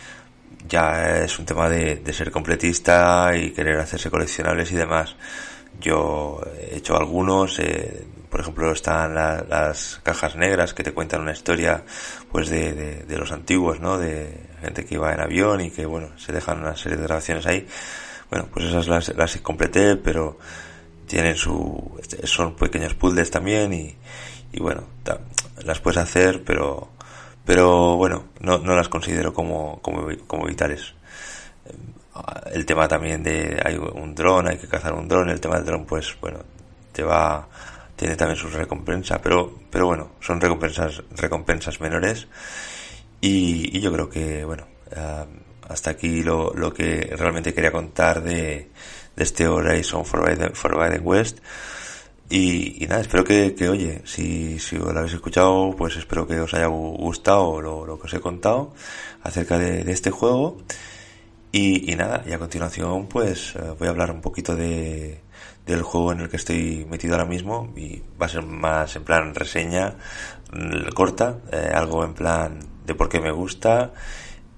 ya 0.68 1.18
es 1.18 1.38
un 1.38 1.46
tema 1.46 1.68
de, 1.68 2.12
ser 2.12 2.30
completista 2.30 3.32
y 3.36 3.50
querer 3.50 3.78
hacerse 3.78 4.10
coleccionables 4.10 4.72
y 4.72 4.76
demás. 4.76 5.16
Yo 5.80 6.40
he 6.58 6.76
hecho 6.76 6.96
algunos, 6.96 7.58
eh, 7.58 8.04
por 8.30 8.40
ejemplo 8.40 8.72
están 8.72 9.14
las 9.14 10.00
cajas 10.02 10.36
negras 10.36 10.74
que 10.74 10.82
te 10.82 10.92
cuentan 10.92 11.20
una 11.20 11.32
historia 11.32 11.84
pues 12.32 12.48
de, 12.48 13.04
de, 13.04 13.18
los 13.18 13.32
antiguos, 13.32 13.80
¿no? 13.80 13.98
De 13.98 14.40
gente 14.60 14.84
que 14.84 14.94
iba 14.94 15.12
en 15.12 15.20
avión 15.20 15.60
y 15.60 15.70
que 15.70 15.86
bueno, 15.86 16.10
se 16.18 16.32
dejan 16.32 16.60
una 16.60 16.76
serie 16.76 16.96
de 16.96 17.04
grabaciones 17.04 17.46
ahí. 17.46 17.66
Bueno, 18.30 18.48
pues 18.52 18.66
esas 18.66 18.88
las, 18.88 19.08
las 19.10 19.36
completé, 19.38 19.96
pero 19.96 20.38
tienen 21.06 21.36
su, 21.36 22.00
son 22.24 22.56
pequeños 22.56 22.94
puzzles 22.94 23.30
también 23.30 23.72
y, 23.72 23.96
y 24.52 24.60
bueno, 24.60 24.84
las 25.64 25.80
puedes 25.80 25.98
hacer, 25.98 26.42
pero 26.44 26.95
pero 27.46 27.96
bueno, 27.96 28.24
no, 28.40 28.58
no 28.58 28.74
las 28.74 28.88
considero 28.88 29.32
como, 29.32 29.80
como, 29.80 30.06
como 30.26 30.46
vitales. 30.46 30.94
El 32.52 32.66
tema 32.66 32.88
también 32.88 33.22
de 33.22 33.60
hay 33.64 33.76
un 33.76 34.14
dron, 34.14 34.48
hay 34.48 34.58
que 34.58 34.66
cazar 34.66 34.92
un 34.94 35.06
dron, 35.06 35.30
el 35.30 35.40
tema 35.40 35.56
del 35.56 35.64
dron 35.64 35.86
pues 35.86 36.16
bueno, 36.20 36.40
te 36.92 37.02
va, 37.02 37.46
tiene 37.94 38.16
también 38.16 38.36
sus 38.36 38.52
recompensas, 38.52 39.20
pero, 39.22 39.60
pero 39.70 39.86
bueno, 39.86 40.12
son 40.20 40.40
recompensas, 40.40 41.02
recompensas 41.14 41.80
menores 41.80 42.26
y, 43.20 43.76
y 43.76 43.80
yo 43.80 43.92
creo 43.92 44.10
que 44.10 44.44
bueno, 44.44 44.66
hasta 45.68 45.90
aquí 45.90 46.22
lo, 46.22 46.52
lo 46.54 46.72
que 46.72 47.14
realmente 47.16 47.54
quería 47.54 47.70
contar 47.70 48.22
de, 48.22 48.70
de 49.14 49.22
este 49.24 49.46
Horizon 49.46 50.04
Forbidden 50.04 51.00
West. 51.02 51.38
Y, 52.28 52.84
nada, 52.88 53.02
espero 53.02 53.22
que, 53.24 53.54
oye, 53.68 54.02
si, 54.04 54.58
si 54.58 54.76
lo 54.76 54.90
habéis 54.90 55.14
escuchado, 55.14 55.74
pues 55.76 55.96
espero 55.96 56.26
que 56.26 56.40
os 56.40 56.52
haya 56.54 56.66
gustado 56.66 57.60
lo, 57.60 57.86
lo 57.86 58.00
que 58.00 58.06
os 58.06 58.14
he 58.14 58.20
contado 58.20 58.74
acerca 59.22 59.58
de, 59.58 59.90
este 59.92 60.10
juego. 60.10 60.58
Y, 61.52 61.94
nada, 61.96 62.22
y 62.26 62.32
a 62.32 62.38
continuación, 62.38 63.06
pues 63.06 63.54
eh, 63.56 63.74
voy 63.78 63.88
a 63.88 63.90
hablar 63.90 64.10
un 64.10 64.20
poquito 64.20 64.56
de, 64.56 65.20
del 65.64 65.82
juego 65.82 66.12
en 66.12 66.20
el 66.20 66.28
que 66.28 66.36
estoy 66.36 66.84
metido 66.90 67.14
ahora 67.14 67.26
mismo. 67.26 67.72
Y 67.76 68.02
va 68.20 68.26
a 68.26 68.28
ser 68.28 68.42
más 68.42 68.96
en 68.96 69.04
plan 69.04 69.34
reseña 69.34 69.94
mm, 70.52 70.92
corta, 70.94 71.38
eh, 71.52 71.70
algo 71.72 72.04
en 72.04 72.14
plan 72.14 72.58
de 72.84 72.94
por 72.94 73.08
qué 73.08 73.20
me 73.20 73.30
gusta 73.30 73.92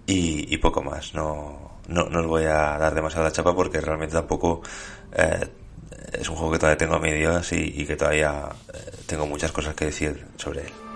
y, 0.06 0.52
y 0.52 0.58
poco 0.58 0.82
más. 0.82 1.14
No, 1.14 1.80
no, 1.88 2.08
no 2.08 2.20
os 2.20 2.26
voy 2.26 2.44
a 2.44 2.78
dar 2.78 2.94
demasiada 2.94 3.32
chapa 3.32 3.54
porque 3.54 3.80
realmente 3.80 4.14
tampoco 4.14 4.62
eh, 5.12 5.46
es 6.12 6.28
un 6.28 6.36
juego 6.36 6.52
que 6.52 6.58
todavía 6.58 6.78
tengo 6.78 6.94
a 6.94 6.98
medias 6.98 7.52
y, 7.52 7.74
y 7.76 7.86
que 7.86 7.96
todavía 7.96 8.48
eh, 8.72 8.78
tengo 9.06 9.26
muchas 9.26 9.52
cosas 9.52 9.74
que 9.74 9.86
decir 9.86 10.26
sobre 10.36 10.62
él. 10.62 10.87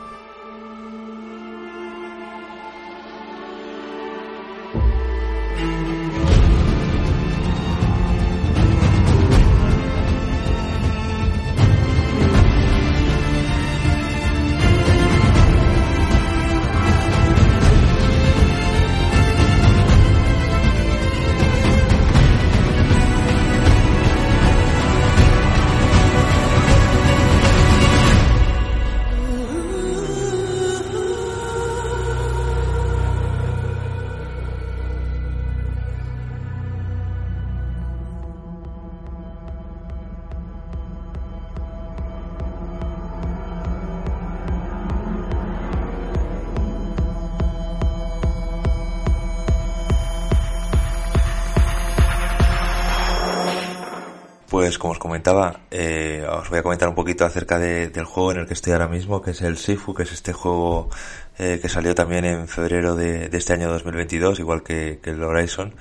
Comentaba, 55.23 55.61
eh, 55.71 56.27
os 56.29 56.51
voy 56.51 56.59
a 56.59 56.63
comentar 56.65 56.89
un 56.89 56.97
poquito 56.97 57.25
acerca 57.25 57.57
del 57.61 58.05
juego 58.05 58.33
en 58.33 58.39
el 58.39 58.47
que 58.49 58.55
estoy 58.55 58.73
ahora 58.73 58.89
mismo, 58.89 59.23
que 59.23 59.31
es 59.31 59.41
el 59.43 59.57
Sifu, 59.57 59.95
que 59.95 60.03
es 60.03 60.11
este 60.11 60.33
juego 60.33 60.91
eh, 61.39 61.61
que 61.63 61.69
salió 61.69 61.95
también 61.95 62.25
en 62.25 62.49
febrero 62.49 62.97
de, 62.97 63.31
este 63.33 63.53
año 63.53 63.71
2022, 63.71 64.41
igual 64.41 64.65
que, 64.65 64.99
el 65.01 65.23
Horizon, 65.23 65.75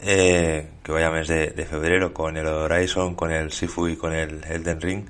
eh, 0.00 0.68
que 0.82 0.92
vaya 0.92 1.10
mes 1.10 1.28
de, 1.28 1.66
febrero 1.66 2.12
con 2.12 2.36
el 2.36 2.46
Horizon, 2.46 3.14
con 3.14 3.32
el 3.32 3.52
Sifu 3.52 3.88
y 3.88 3.96
con 3.96 4.12
el 4.12 4.44
Elden 4.44 4.82
Ring. 4.82 5.08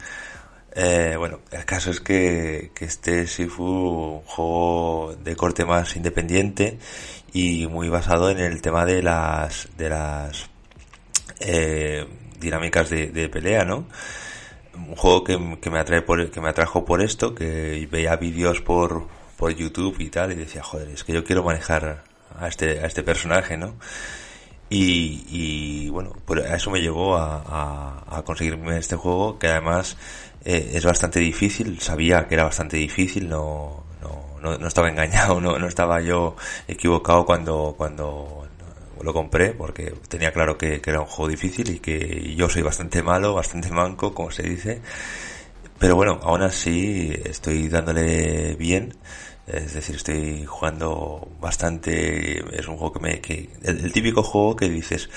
bueno, 1.19 1.41
el 1.51 1.65
caso 1.65 1.91
es 1.91 2.01
que, 2.01 2.71
que 2.73 2.85
este 2.85 3.27
Sifu, 3.27 3.65
un 3.65 4.21
juego 4.21 5.17
de 5.21 5.35
corte 5.35 5.65
más 5.65 5.97
independiente 5.97 6.79
y 7.33 7.67
muy 7.67 7.89
basado 7.89 8.31
en 8.31 8.39
el 8.39 8.63
tema 8.63 8.85
de 8.85 9.03
las 9.03 9.69
de 9.77 9.89
las 9.89 10.49
eh, 11.41 12.07
dinámicas 12.39 12.91
de, 12.91 13.29
pelea, 13.29 13.65
¿no? 13.65 13.87
Un 14.75 14.95
juego 14.95 15.25
que, 15.25 15.59
que, 15.61 15.71
me 15.71 15.81
atrae 15.81 16.03
por, 16.03 16.31
que 16.31 16.41
me 16.41 16.49
atrajo 16.49 16.85
por 16.85 17.03
esto, 17.03 17.35
que 17.35 17.89
veía 17.91 18.17
vídeos 18.17 18.61
por, 18.61 19.09
por 19.37 19.55
YouTube 19.55 19.97
y 20.01 20.09
tal, 20.09 20.33
y 20.33 20.37
decía, 20.37 20.63
joder, 20.63 20.89
es 20.91 21.05
que 21.05 21.13
yo 21.13 21.25
quiero 21.25 21.43
manejar 21.43 22.05
a 22.39 22.49
este, 22.49 22.81
a 22.81 22.87
este 22.87 23.03
personaje, 23.03 23.57
¿no? 23.57 23.75
Y, 24.71 25.25
y 25.29 25.89
bueno, 25.89 26.13
pues 26.27 26.45
a 26.45 26.57
eso 26.57 26.71
me 26.71 26.81
llevó 26.81 27.17
a, 27.17 28.05
a, 28.07 28.23
conseguirme 28.23 28.77
este 28.79 28.97
juego, 28.97 29.39
que 29.39 29.49
además 29.49 29.97
eh, 30.45 30.73
es 30.75 30.85
bastante 30.85 31.21
difícil, 31.21 31.81
sabía 31.81 32.29
que 32.29 32.35
era 32.35 32.45
bastante 32.45 32.77
difícil, 32.77 33.29
no, 33.29 33.85
no, 34.03 34.39
no, 34.43 34.59
no 34.59 34.69
estaba 34.69 34.91
engañado, 34.91 35.41
no, 35.41 35.59
no 35.59 35.67
estaba 35.67 36.01
yo 36.03 36.37
equivocado 36.67 37.25
cuando, 37.25 37.75
cuando 37.79 38.48
lo 39.03 39.13
compré 39.13 39.53
porque 39.53 39.95
tenía 40.09 40.33
claro 40.33 40.59
que, 40.59 40.81
era 40.85 41.01
un 41.01 41.07
juego 41.07 41.31
difícil 41.31 41.71
y 41.71 41.79
que 41.81 42.35
yo 42.37 42.49
soy 42.49 42.63
bastante 42.63 43.03
malo, 43.03 43.35
bastante 43.35 43.71
manco, 43.71 44.15
como 44.15 44.31
se 44.31 44.43
dice. 44.43 44.81
Pero 45.79 45.95
bueno, 45.97 46.19
aún 46.23 46.43
así 46.43 47.13
estoy 47.25 47.69
dándole 47.69 48.55
bien. 48.57 48.95
Es 49.47 49.73
decir, 49.75 49.97
estoy 49.97 50.45
jugando 50.45 51.29
bastante. 51.41 52.39
Es 52.59 52.69
un 52.69 52.77
juego 52.77 52.93
que 52.93 53.01
me. 53.01 53.21
Que, 53.21 53.49
el, 53.63 53.93
típico 53.93 54.23
juego 54.23 54.57
que 54.57 54.69
dices, 54.69 55.09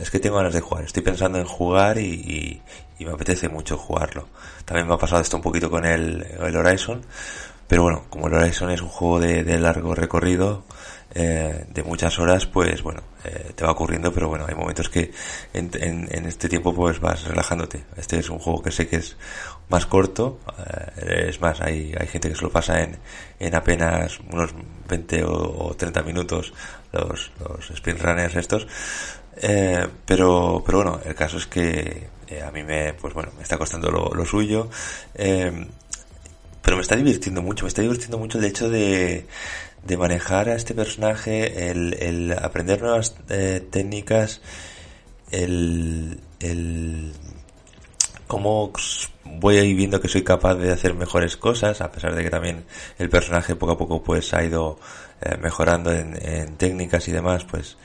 es 0.00 0.10
que 0.10 0.20
tengo 0.20 0.36
ganas 0.36 0.54
de 0.54 0.60
jugar. 0.60 0.84
Estoy 0.84 1.02
pensando 1.02 1.38
en 1.38 1.46
jugar 1.46 1.98
y, 1.98 2.62
me 3.00 3.10
apetece 3.10 3.48
mucho 3.48 3.76
jugarlo. 3.78 4.28
También 4.64 4.86
me 4.86 4.94
ha 4.94 4.98
pasado 4.98 5.22
esto 5.22 5.36
un 5.36 5.42
poquito 5.42 5.70
con 5.70 5.84
el, 5.84 6.24
Horizon. 6.38 7.04
Pero 7.66 7.82
bueno, 7.82 8.04
como 8.10 8.28
el 8.28 8.34
Horizon 8.34 8.70
es 8.70 8.80
un 8.82 8.88
juego 8.88 9.20
de 9.20 9.58
largo 9.58 9.94
recorrido, 9.94 10.64
eh, 11.14 11.64
de 11.72 11.82
muchas 11.82 12.18
horas, 12.18 12.44
pues 12.44 12.82
bueno, 12.82 13.00
eh, 13.24 13.52
te 13.54 13.64
va 13.64 13.72
ocurriendo, 13.72 14.12
pero 14.12 14.28
bueno, 14.28 14.44
hay 14.46 14.54
momentos 14.54 14.90
que 14.90 15.10
en, 15.54 15.70
en, 15.80 16.26
este 16.26 16.50
tiempo 16.50 16.74
pues 16.74 17.00
vas 17.00 17.24
relajándote. 17.24 17.82
Este 17.96 18.18
es 18.18 18.28
un 18.28 18.38
juego 18.38 18.62
que 18.62 18.70
sé 18.70 18.88
que 18.88 18.96
es 18.96 19.16
más 19.70 19.86
corto, 19.86 20.38
eh, 20.98 21.26
es 21.28 21.40
más, 21.40 21.62
hay, 21.62 21.94
hay 21.98 22.06
gente 22.08 22.28
que 22.28 22.34
se 22.34 22.42
lo 22.42 22.50
pasa 22.50 22.82
en, 22.82 22.98
en 23.40 23.54
apenas 23.54 24.20
unos 24.30 24.54
20 24.86 25.24
o, 25.24 25.74
30 25.76 26.02
minutos 26.02 26.52
los, 26.92 27.32
los 27.40 27.70
sprint 27.70 28.02
runners 28.02 28.36
estos, 28.36 28.66
pero, 30.04 30.62
pero 30.66 30.78
bueno, 30.78 31.00
el 31.04 31.14
caso 31.14 31.38
es 31.38 31.46
que 31.46 32.08
a 32.46 32.50
mí 32.50 32.62
me, 32.62 32.92
pues 32.94 33.14
bueno, 33.14 33.32
me 33.36 33.42
está 33.42 33.56
costando 33.56 33.90
lo, 33.90 34.10
lo 34.14 34.24
suyo, 34.26 34.68
pero 35.14 36.76
me 36.76 36.82
está 36.82 36.96
divirtiendo 36.96 37.40
mucho, 37.40 37.64
me 37.64 37.68
está 37.68 37.80
divirtiendo 37.80 38.18
mucho 38.18 38.38
el 38.38 38.44
hecho 38.44 38.68
de, 38.68 39.26
de 39.84 39.96
manejar 39.96 40.48
a 40.48 40.54
este 40.54 40.74
personaje, 40.74 41.70
el, 41.70 41.94
el 41.94 42.32
aprender 42.32 42.82
nuevas 42.82 43.16
eh, 43.28 43.66
técnicas, 43.70 44.40
el, 45.30 46.20
el 46.40 47.12
cómo 48.26 48.72
voy 49.24 49.56
ahí 49.56 49.74
viendo 49.74 50.00
que 50.00 50.08
soy 50.08 50.22
capaz 50.22 50.54
de 50.54 50.72
hacer 50.72 50.94
mejores 50.94 51.36
cosas, 51.36 51.80
a 51.80 51.90
pesar 51.90 52.14
de 52.14 52.22
que 52.22 52.30
también 52.30 52.64
el 52.98 53.08
personaje 53.08 53.56
poco 53.56 53.72
a 53.72 53.78
poco 53.78 54.02
pues 54.02 54.32
ha 54.34 54.44
ido 54.44 54.78
eh, 55.20 55.36
mejorando 55.38 55.92
en, 55.92 56.56
técnicas 56.56 57.08
y 57.08 57.12
demás, 57.12 57.44
pues 57.44 57.76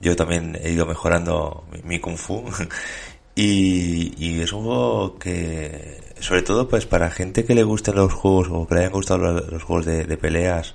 yo 0.00 0.16
también 0.16 0.58
he 0.62 0.70
ido 0.70 0.86
mejorando 0.86 1.64
mi, 1.84 2.00
kung 2.00 2.16
fu. 2.16 2.44
Y, 3.32 4.12
y, 4.18 4.42
es 4.42 4.52
un 4.52 4.64
juego 4.64 5.16
que 5.16 6.02
sobre 6.18 6.42
todo 6.42 6.68
pues 6.68 6.84
para 6.84 7.10
gente 7.10 7.44
que 7.44 7.54
le 7.54 7.62
gusten 7.62 7.94
los 7.94 8.12
juegos 8.12 8.48
o 8.50 8.66
que 8.66 8.74
le 8.74 8.80
hayan 8.80 8.92
gustado 8.92 9.32
los, 9.32 9.62
juegos 9.62 9.86
de 9.86 10.16
peleas 10.18 10.74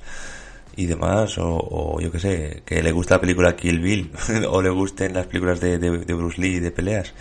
y 0.76 0.86
demás, 0.86 1.38
o, 1.38 2.00
yo 2.02 2.12
que 2.12 2.20
sé, 2.20 2.64
que 2.66 2.84
le 2.84 2.92
gusta 2.92 3.16
la 3.16 3.22
película 3.22 3.56
Kill 3.56 3.80
Bill, 3.80 4.12
o 4.50 4.62
le 4.62 4.70
gusten 4.70 5.14
las 5.14 5.28
películas 5.28 5.60
de, 5.60 5.78
de, 5.78 6.14
Bruce 6.14 6.42
Lee 6.42 6.60
de 6.60 6.72
peleas, 6.72 7.14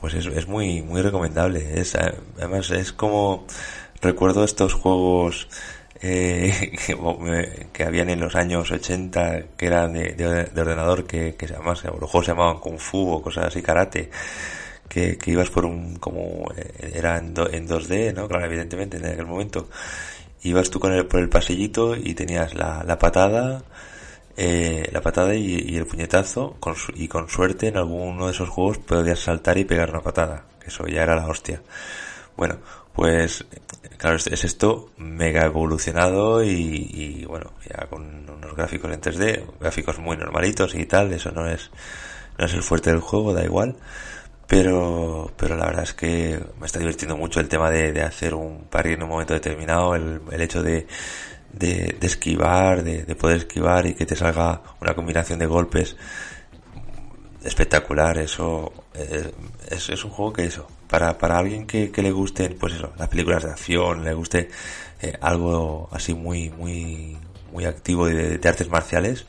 pues 0.00 0.14
es, 0.14 0.26
es 0.26 0.48
muy, 0.48 0.82
muy 0.82 1.00
recomendable. 1.00 1.80
Es, 1.80 1.94
además, 1.94 2.70
es 2.70 2.92
como, 2.92 3.46
recuerdo 4.00 4.44
estos 4.44 4.74
juegos 4.74 5.48
eh, 6.02 6.72
que, 7.72 7.84
habían 7.84 8.10
en 8.10 8.20
los 8.20 8.34
años 8.34 8.70
80, 8.70 9.44
que 9.56 9.66
eran 9.66 9.92
de, 9.92 10.14
de, 10.52 10.60
ordenador, 10.60 11.06
que, 11.06 11.36
que 11.36 11.46
además 11.46 11.84
los 11.84 12.10
juegos 12.10 12.26
se 12.26 12.32
llamaban 12.32 12.58
Kung 12.58 12.78
Fu 12.78 13.10
o 13.12 13.22
cosas 13.22 13.46
así, 13.46 13.62
karate. 13.62 14.10
Que, 14.88 15.16
que 15.16 15.30
ibas 15.30 15.48
por 15.48 15.64
un, 15.64 15.96
como, 15.96 16.52
eh, 16.54 16.92
era 16.94 17.16
en, 17.16 17.28
en 17.28 17.66
2D, 17.66 18.12
¿no? 18.12 18.28
Claro, 18.28 18.44
evidentemente 18.44 18.98
en 18.98 19.06
aquel 19.06 19.24
momento 19.24 19.70
ibas 20.42 20.70
tú 20.70 20.80
con 20.80 20.92
el, 20.92 21.06
por 21.06 21.20
el 21.20 21.28
pasillito 21.28 21.96
y 21.96 22.14
tenías 22.14 22.54
la, 22.54 22.82
la 22.84 22.98
patada, 22.98 23.62
eh, 24.36 24.88
la 24.92 25.00
patada 25.00 25.34
y, 25.34 25.76
el 25.76 25.86
puñetazo, 25.86 26.56
con 26.58 26.74
y 26.94 27.08
con 27.08 27.28
suerte 27.28 27.68
en 27.68 27.76
alguno 27.76 28.26
de 28.26 28.32
esos 28.32 28.48
juegos 28.48 28.78
podías 28.78 29.20
saltar 29.20 29.58
y 29.58 29.64
pegar 29.64 29.90
una 29.90 30.00
patada, 30.00 30.44
que 30.60 30.68
eso 30.68 30.86
ya 30.86 31.02
era 31.02 31.16
la 31.16 31.26
hostia. 31.26 31.62
Bueno, 32.36 32.58
pues 32.92 33.44
claro, 33.98 34.16
es 34.16 34.44
esto 34.44 34.90
mega 34.96 35.44
evolucionado 35.44 36.42
y, 36.42 36.50
y 36.50 37.24
bueno, 37.24 37.52
ya 37.68 37.86
con 37.86 38.28
unos 38.28 38.56
gráficos 38.56 38.90
en 38.92 39.00
3D, 39.00 39.44
gráficos 39.60 39.98
muy 39.98 40.16
normalitos 40.16 40.74
y 40.74 40.86
tal, 40.86 41.12
eso 41.12 41.30
no 41.30 41.48
es, 41.48 41.70
no 42.38 42.46
es 42.46 42.54
el 42.54 42.62
fuerte 42.62 42.90
del 42.90 43.00
juego, 43.00 43.32
da 43.32 43.44
igual 43.44 43.76
pero, 44.52 45.32
pero 45.34 45.56
la 45.56 45.64
verdad 45.64 45.84
es 45.84 45.94
que 45.94 46.38
me 46.60 46.66
está 46.66 46.78
divirtiendo 46.78 47.16
mucho 47.16 47.40
el 47.40 47.48
tema 47.48 47.70
de, 47.70 47.90
de 47.90 48.02
hacer 48.02 48.34
un 48.34 48.66
parry 48.68 48.92
en 48.92 49.02
un 49.02 49.08
momento 49.08 49.32
determinado, 49.32 49.94
el, 49.94 50.20
el 50.30 50.42
hecho 50.42 50.62
de, 50.62 50.86
de, 51.54 51.96
esquivar, 52.02 52.84
de, 52.84 53.04
de, 53.04 53.14
poder 53.14 53.38
esquivar 53.38 53.86
y 53.86 53.94
que 53.94 54.04
te 54.04 54.14
salga 54.14 54.60
una 54.78 54.94
combinación 54.94 55.38
de 55.38 55.46
golpes 55.46 55.96
espectacular, 57.42 58.18
eso 58.18 58.70
eh, 58.92 59.32
es, 59.70 59.88
es, 59.88 60.04
un 60.04 60.10
juego 60.10 60.34
que 60.34 60.44
eso, 60.44 60.66
para, 60.86 61.16
para 61.16 61.38
alguien 61.38 61.66
que, 61.66 61.90
que 61.90 62.02
le 62.02 62.10
gusten, 62.10 62.58
pues 62.60 62.74
eso, 62.74 62.92
las 62.98 63.08
películas 63.08 63.44
de 63.44 63.52
acción, 63.52 64.04
le 64.04 64.12
guste 64.12 64.50
eh, 65.00 65.16
algo 65.22 65.88
así 65.92 66.12
muy, 66.12 66.50
muy, 66.50 67.16
muy 67.50 67.64
activo 67.64 68.04
de, 68.04 68.36
de 68.36 68.48
artes 68.50 68.68
marciales, 68.68 69.24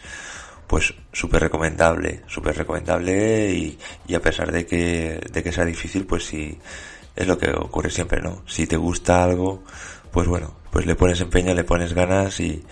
pues 0.67 0.93
súper 1.11 1.41
recomendable, 1.41 2.21
súper 2.27 2.57
recomendable 2.57 3.51
y, 3.51 3.77
y, 4.07 4.15
a 4.15 4.21
pesar 4.21 4.51
de 4.51 4.65
que, 4.65 5.19
de 5.31 5.43
que 5.43 5.51
sea 5.51 5.65
difícil, 5.65 6.05
pues 6.05 6.25
sí, 6.25 6.57
es 7.15 7.27
lo 7.27 7.37
que 7.37 7.51
ocurre 7.51 7.89
siempre, 7.89 8.21
¿no? 8.21 8.43
Si 8.47 8.67
te 8.67 8.77
gusta 8.77 9.23
algo, 9.23 9.63
pues 10.11 10.27
bueno, 10.27 10.55
pues 10.71 10.85
le 10.85 10.95
pones 10.95 11.21
empeño, 11.21 11.53
le 11.53 11.63
pones 11.63 11.93
ganas 11.93 12.39
y, 12.39 12.63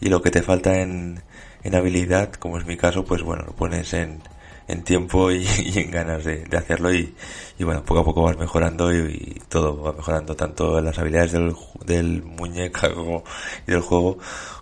y 0.00 0.08
lo 0.08 0.22
que 0.22 0.30
te 0.30 0.42
falta 0.42 0.80
en, 0.80 1.22
en 1.62 1.74
habilidad, 1.74 2.32
como 2.34 2.58
es 2.58 2.66
mi 2.66 2.76
caso, 2.76 3.04
pues 3.04 3.22
bueno, 3.22 3.44
lo 3.44 3.52
pones 3.52 3.92
en, 3.94 4.22
en 4.68 4.84
tiempo 4.84 5.30
y, 5.30 5.46
en 5.76 5.90
ganas 5.90 6.24
de, 6.24 6.44
de 6.44 6.56
hacerlo 6.56 6.92
y, 6.92 7.14
y, 7.58 7.64
bueno, 7.64 7.84
poco 7.84 8.00
a 8.00 8.04
poco 8.04 8.22
vas 8.22 8.38
mejorando 8.38 8.92
y, 8.94 9.42
todo 9.48 9.80
va 9.82 9.92
mejorando, 9.92 10.34
tanto 10.36 10.80
las 10.80 10.98
habilidades 10.98 11.32
del, 11.32 11.54
del 11.84 12.22
muñeco 12.22 13.24
y 13.66 13.70
del 13.72 13.80
juego 13.80 14.18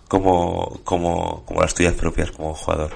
como, 0.09 0.81
como, 0.83 1.45
como 1.45 1.61
las 1.61 1.73
tuyas 1.73 1.93
propias 1.93 2.31
como 2.31 2.53
jugador. 2.53 2.91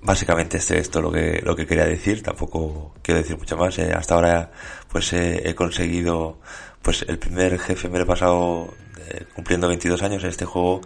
Básicamente 0.00 0.56
este 0.56 0.76
es 0.76 0.82
esto 0.82 1.02
lo 1.02 1.12
que, 1.12 1.42
lo 1.44 1.54
que 1.54 1.66
quería 1.66 1.84
decir, 1.84 2.22
tampoco 2.22 2.94
quiero 3.02 3.20
decir 3.20 3.36
mucho 3.36 3.58
más. 3.58 3.78
Eh, 3.78 3.92
hasta 3.92 4.14
ahora 4.14 4.50
pues 4.88 5.12
he 5.12 5.54
conseguido, 5.54 6.38
pues 6.80 7.04
el 7.06 7.18
primer 7.18 7.58
jefe 7.58 7.90
me 7.90 7.98
lo 7.98 8.04
he 8.04 8.06
pasado 8.06 8.72
eh, 9.08 9.24
cumpliendo 9.34 9.68
22 9.68 10.02
años 10.02 10.24
en 10.24 10.30
este 10.30 10.44
juego. 10.44 10.80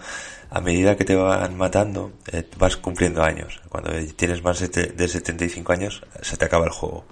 A 0.51 0.61
medida 0.61 0.97
que 0.97 1.05
te 1.05 1.15
van 1.15 1.57
matando, 1.57 2.13
eh, 2.33 2.45
vas 2.59 2.77
cumpliendo 2.77 3.23
años. 3.23 3.61
Cuando 3.69 3.93
tienes 4.17 4.43
más 4.43 4.59
de 4.59 5.09
75 5.09 5.73
años, 5.73 6.03
se 6.21 6.37
te 6.37 6.45
acaba 6.45 6.65
el 6.65 6.73
juego. 6.73 7.07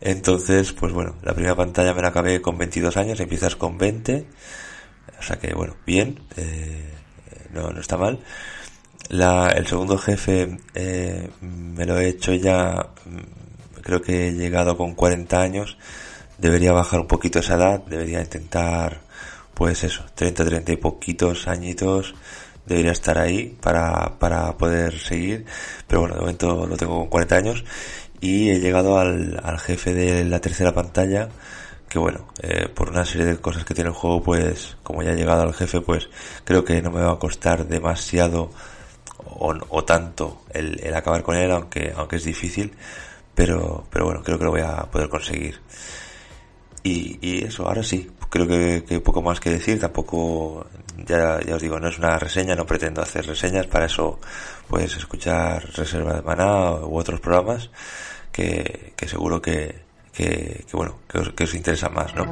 Entonces, 0.00 0.72
pues 0.72 0.92
bueno, 0.92 1.16
la 1.22 1.34
primera 1.34 1.54
pantalla 1.54 1.92
me 1.94 2.02
la 2.02 2.08
acabé 2.08 2.40
con 2.40 2.56
22 2.58 2.96
años, 2.96 3.20
empiezas 3.20 3.56
con 3.56 3.78
20. 3.78 4.26
O 5.18 5.22
sea 5.22 5.38
que, 5.38 5.54
bueno, 5.54 5.76
bien. 5.86 6.20
Eh, 6.36 7.01
no, 7.52 7.70
no 7.70 7.80
está 7.80 7.96
mal. 7.96 8.18
La, 9.08 9.48
el 9.48 9.66
segundo 9.66 9.98
jefe 9.98 10.58
eh, 10.74 11.30
me 11.40 11.84
lo 11.84 11.98
he 11.98 12.08
hecho 12.08 12.32
ya, 12.34 12.88
mm, 13.04 13.80
creo 13.82 14.00
que 14.00 14.28
he 14.28 14.32
llegado 14.32 14.76
con 14.76 14.94
40 14.94 15.40
años. 15.40 15.76
Debería 16.38 16.72
bajar 16.72 17.00
un 17.00 17.06
poquito 17.06 17.40
esa 17.40 17.54
edad, 17.56 17.80
debería 17.84 18.20
intentar, 18.20 19.00
pues 19.54 19.84
eso, 19.84 20.04
30, 20.14 20.44
30 20.44 20.72
y 20.72 20.76
poquitos 20.76 21.46
añitos. 21.48 22.14
Debería 22.66 22.92
estar 22.92 23.18
ahí 23.18 23.56
para, 23.60 24.18
para 24.18 24.56
poder 24.56 24.98
seguir. 24.98 25.44
Pero 25.86 26.00
bueno, 26.02 26.14
de 26.14 26.20
momento 26.20 26.66
lo 26.66 26.76
tengo 26.76 26.98
con 27.00 27.08
40 27.08 27.36
años. 27.36 27.64
Y 28.20 28.50
he 28.50 28.60
llegado 28.60 28.98
al, 28.98 29.40
al 29.42 29.58
jefe 29.58 29.92
de 29.94 30.24
la 30.24 30.40
tercera 30.40 30.72
pantalla 30.72 31.28
que 31.92 31.98
bueno, 31.98 32.24
eh, 32.40 32.70
por 32.74 32.88
una 32.88 33.04
serie 33.04 33.26
de 33.26 33.36
cosas 33.36 33.66
que 33.66 33.74
tiene 33.74 33.90
el 33.90 33.94
juego, 33.94 34.22
pues 34.22 34.78
como 34.82 35.02
ya 35.02 35.10
he 35.10 35.14
llegado 35.14 35.42
al 35.42 35.52
jefe, 35.52 35.82
pues 35.82 36.08
creo 36.42 36.64
que 36.64 36.80
no 36.80 36.90
me 36.90 37.02
va 37.02 37.12
a 37.12 37.18
costar 37.18 37.66
demasiado 37.66 38.50
o, 39.26 39.54
o 39.68 39.84
tanto 39.84 40.40
el, 40.54 40.80
acabar 40.94 41.22
con 41.22 41.36
él, 41.36 41.50
aunque, 41.50 41.92
aunque 41.94 42.16
es 42.16 42.24
difícil, 42.24 42.72
pero, 43.34 43.84
pero 43.90 44.06
bueno, 44.06 44.22
creo 44.22 44.38
que 44.38 44.44
lo 44.44 44.52
voy 44.52 44.62
a 44.62 44.90
poder 44.90 45.10
conseguir. 45.10 45.60
Y, 46.82 47.18
y 47.20 47.44
eso, 47.44 47.68
ahora 47.68 47.82
sí, 47.82 48.10
creo 48.30 48.48
que, 48.48 48.84
que 48.88 49.00
poco 49.00 49.20
más 49.20 49.38
que 49.38 49.50
decir, 49.50 49.78
tampoco, 49.78 50.64
ya, 50.96 51.40
ya 51.46 51.56
os 51.56 51.60
digo, 51.60 51.78
no 51.78 51.88
es 51.88 51.98
una 51.98 52.18
reseña, 52.18 52.54
no 52.54 52.64
pretendo 52.64 53.02
hacer 53.02 53.26
reseñas, 53.26 53.66
para 53.66 53.84
eso 53.84 54.18
puedes 54.66 54.96
escuchar 54.96 55.62
Reserva 55.74 56.14
de 56.14 56.22
Maná 56.22 56.72
u 56.86 56.96
otros 56.96 57.20
programas 57.20 57.68
que, 58.32 58.94
que 58.96 59.06
seguro 59.06 59.42
que, 59.42 59.91
que, 60.22 60.64
bueno, 60.72 60.94
que 61.08 61.18
os, 61.18 61.28
que 61.30 61.44
interesa 61.56 61.88
más, 61.88 62.14
¿no? 62.14 62.26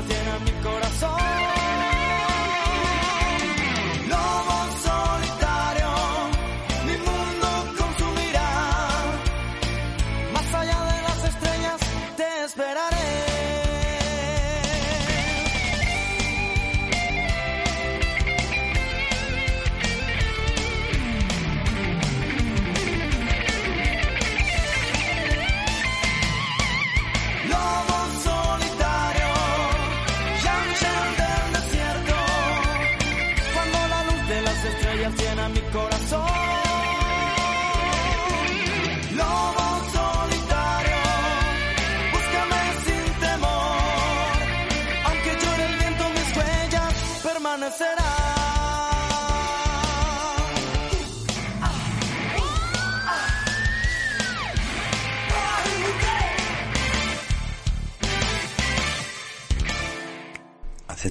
Las 0.00 0.08
estrellas 0.08 0.08
llena 0.08 0.38
mi 0.44 0.50
corazón. 0.52 0.69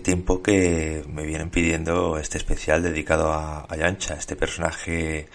Tiempo 0.09 0.41
que 0.41 1.03
me 1.07 1.23
vienen 1.23 1.51
pidiendo 1.51 2.17
este 2.17 2.39
especial 2.39 2.81
dedicado 2.81 3.31
a, 3.31 3.67
a 3.69 3.75
Yancha, 3.75 4.15
este 4.15 4.35
personaje 4.35 5.27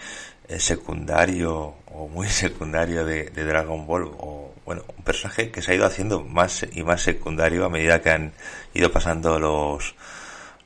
eh, 0.49 0.59
secundario 0.59 1.75
o 1.93 2.09
muy 2.09 2.27
secundario 2.43 3.05
de, 3.05 3.29
Dragon 3.29 3.87
Ball, 3.87 4.11
o 4.17 4.53
bueno, 4.65 4.83
un 4.97 5.03
personaje 5.05 5.49
que 5.49 5.61
se 5.61 5.71
ha 5.71 5.75
ido 5.75 5.85
haciendo 5.85 6.25
más 6.25 6.65
y 6.73 6.83
más 6.83 7.03
secundario 7.03 7.63
a 7.63 7.69
medida 7.69 8.01
que 8.01 8.09
han 8.09 8.33
ido 8.73 8.91
pasando 8.91 9.39
los, 9.39 9.95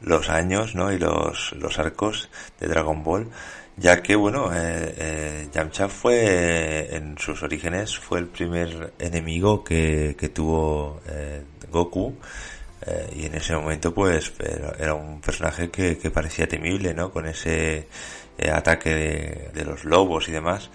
los 0.01 0.27
años, 0.29 0.73
¿no? 0.73 0.91
Y 0.91 0.97
los, 0.97 1.51
los 1.51 1.77
arcos 1.77 2.31
de 2.59 2.67
Dragon 2.67 3.03
Ball, 3.03 3.29
ya 3.77 4.01
que, 4.01 4.15
bueno, 4.15 4.51
eh, 4.51 4.95
eh, 4.97 5.49
Yamcha 5.53 5.87
fue, 5.87 6.95
en 6.95 7.15
sus 7.19 7.43
orígenes, 7.43 7.95
fue 7.95 8.17
el 8.17 8.25
primer 8.25 8.91
enemigo 8.97 9.63
que, 9.63 10.15
que 10.17 10.29
tuvo 10.29 10.99
eh, 11.07 11.43
Goku, 11.71 12.17
eh, 12.89 13.13
y 13.15 13.25
en 13.25 13.35
ese 13.35 13.55
momento, 13.55 13.93
pues, 13.93 14.33
era, 14.79 14.93
un 14.93 15.21
personaje 15.21 15.69
que, 15.69 15.95
parecía 16.11 16.47
temible, 16.47 16.93
¿no? 16.93 17.11
Con 17.11 17.27
ese 17.27 17.87
eh, 18.37 18.51
ataque 18.51 19.51
de, 19.53 19.65
los 19.65 19.85
lobos 19.85 20.27
y 20.27 20.31
demás, 20.31 20.69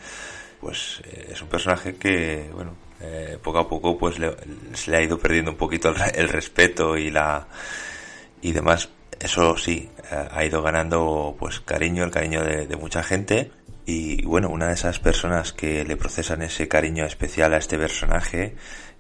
pues, 0.60 1.02
eh, 1.04 1.30
es 1.32 1.42
un 1.42 1.48
personaje 1.48 1.96
que, 1.96 2.48
bueno, 2.52 2.74
poco 3.42 3.58
a 3.58 3.68
poco, 3.68 3.98
pues, 3.98 4.18
le- 4.18 4.34
se 4.72 4.90
le 4.90 4.96
ha 4.96 5.02
ido 5.02 5.18
perdiendo 5.18 5.50
un 5.50 5.58
poquito 5.58 5.90
el, 5.90 5.96
el 6.14 6.28
respeto 6.28 6.96
y 6.96 7.10
la, 7.10 7.46
y 8.40 8.52
demás. 8.52 8.88
Eso 9.20 9.56
sí, 9.56 9.90
ha 10.10 10.44
ido 10.44 10.60
ganando 10.62 11.34
pues 11.38 11.60
cariño, 11.60 12.04
el 12.04 12.10
cariño 12.10 12.44
de 12.44 12.76
mucha 12.76 13.02
gente. 13.02 13.50
Y 13.86 14.22
bueno, 14.24 14.48
una 14.48 14.68
de 14.68 14.74
esas 14.74 14.98
personas 14.98 15.52
que 15.52 15.84
le 15.84 15.96
procesan 15.96 16.42
ese 16.42 16.68
cariño 16.68 17.04
especial 17.04 17.52
a 17.52 17.58
este 17.58 17.76
personaje 17.78 18.54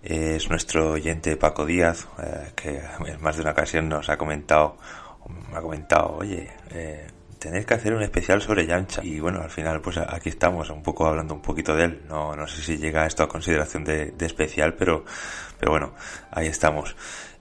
es 0.04 0.50
nuestro 0.50 0.92
oyente 0.92 1.36
Paco 1.36 1.64
Díaz, 1.64 2.06
eh, 2.22 2.52
que 2.54 2.82
en 3.06 3.22
más 3.22 3.36
de 3.36 3.42
una 3.42 3.52
ocasión 3.52 3.88
nos 3.88 4.10
ha 4.10 4.18
comentado, 4.18 4.76
me 5.50 5.56
ha 5.56 5.62
comentado, 5.62 6.16
oye, 6.18 6.50
eh, 6.70 7.06
tenéis 7.38 7.64
que 7.64 7.74
hacer 7.74 7.94
un 7.94 8.02
especial 8.02 8.42
sobre 8.42 8.66
Yancha. 8.66 9.02
Y 9.02 9.18
bueno, 9.18 9.40
al 9.40 9.50
final 9.50 9.80
pues 9.80 9.96
aquí 9.96 10.28
estamos 10.28 10.68
un 10.68 10.82
poco 10.82 11.06
hablando 11.06 11.32
un 11.34 11.40
poquito 11.40 11.74
de 11.74 11.84
él. 11.84 12.02
No, 12.06 12.36
no 12.36 12.46
sé 12.46 12.60
si 12.62 12.76
llega 12.76 13.06
esto 13.06 13.22
a 13.22 13.28
consideración 13.28 13.84
de, 13.84 14.14
especial, 14.20 14.74
pero, 14.74 15.04
pero 15.58 15.72
bueno, 15.72 15.94
ahí 16.30 16.48
estamos. 16.48 16.96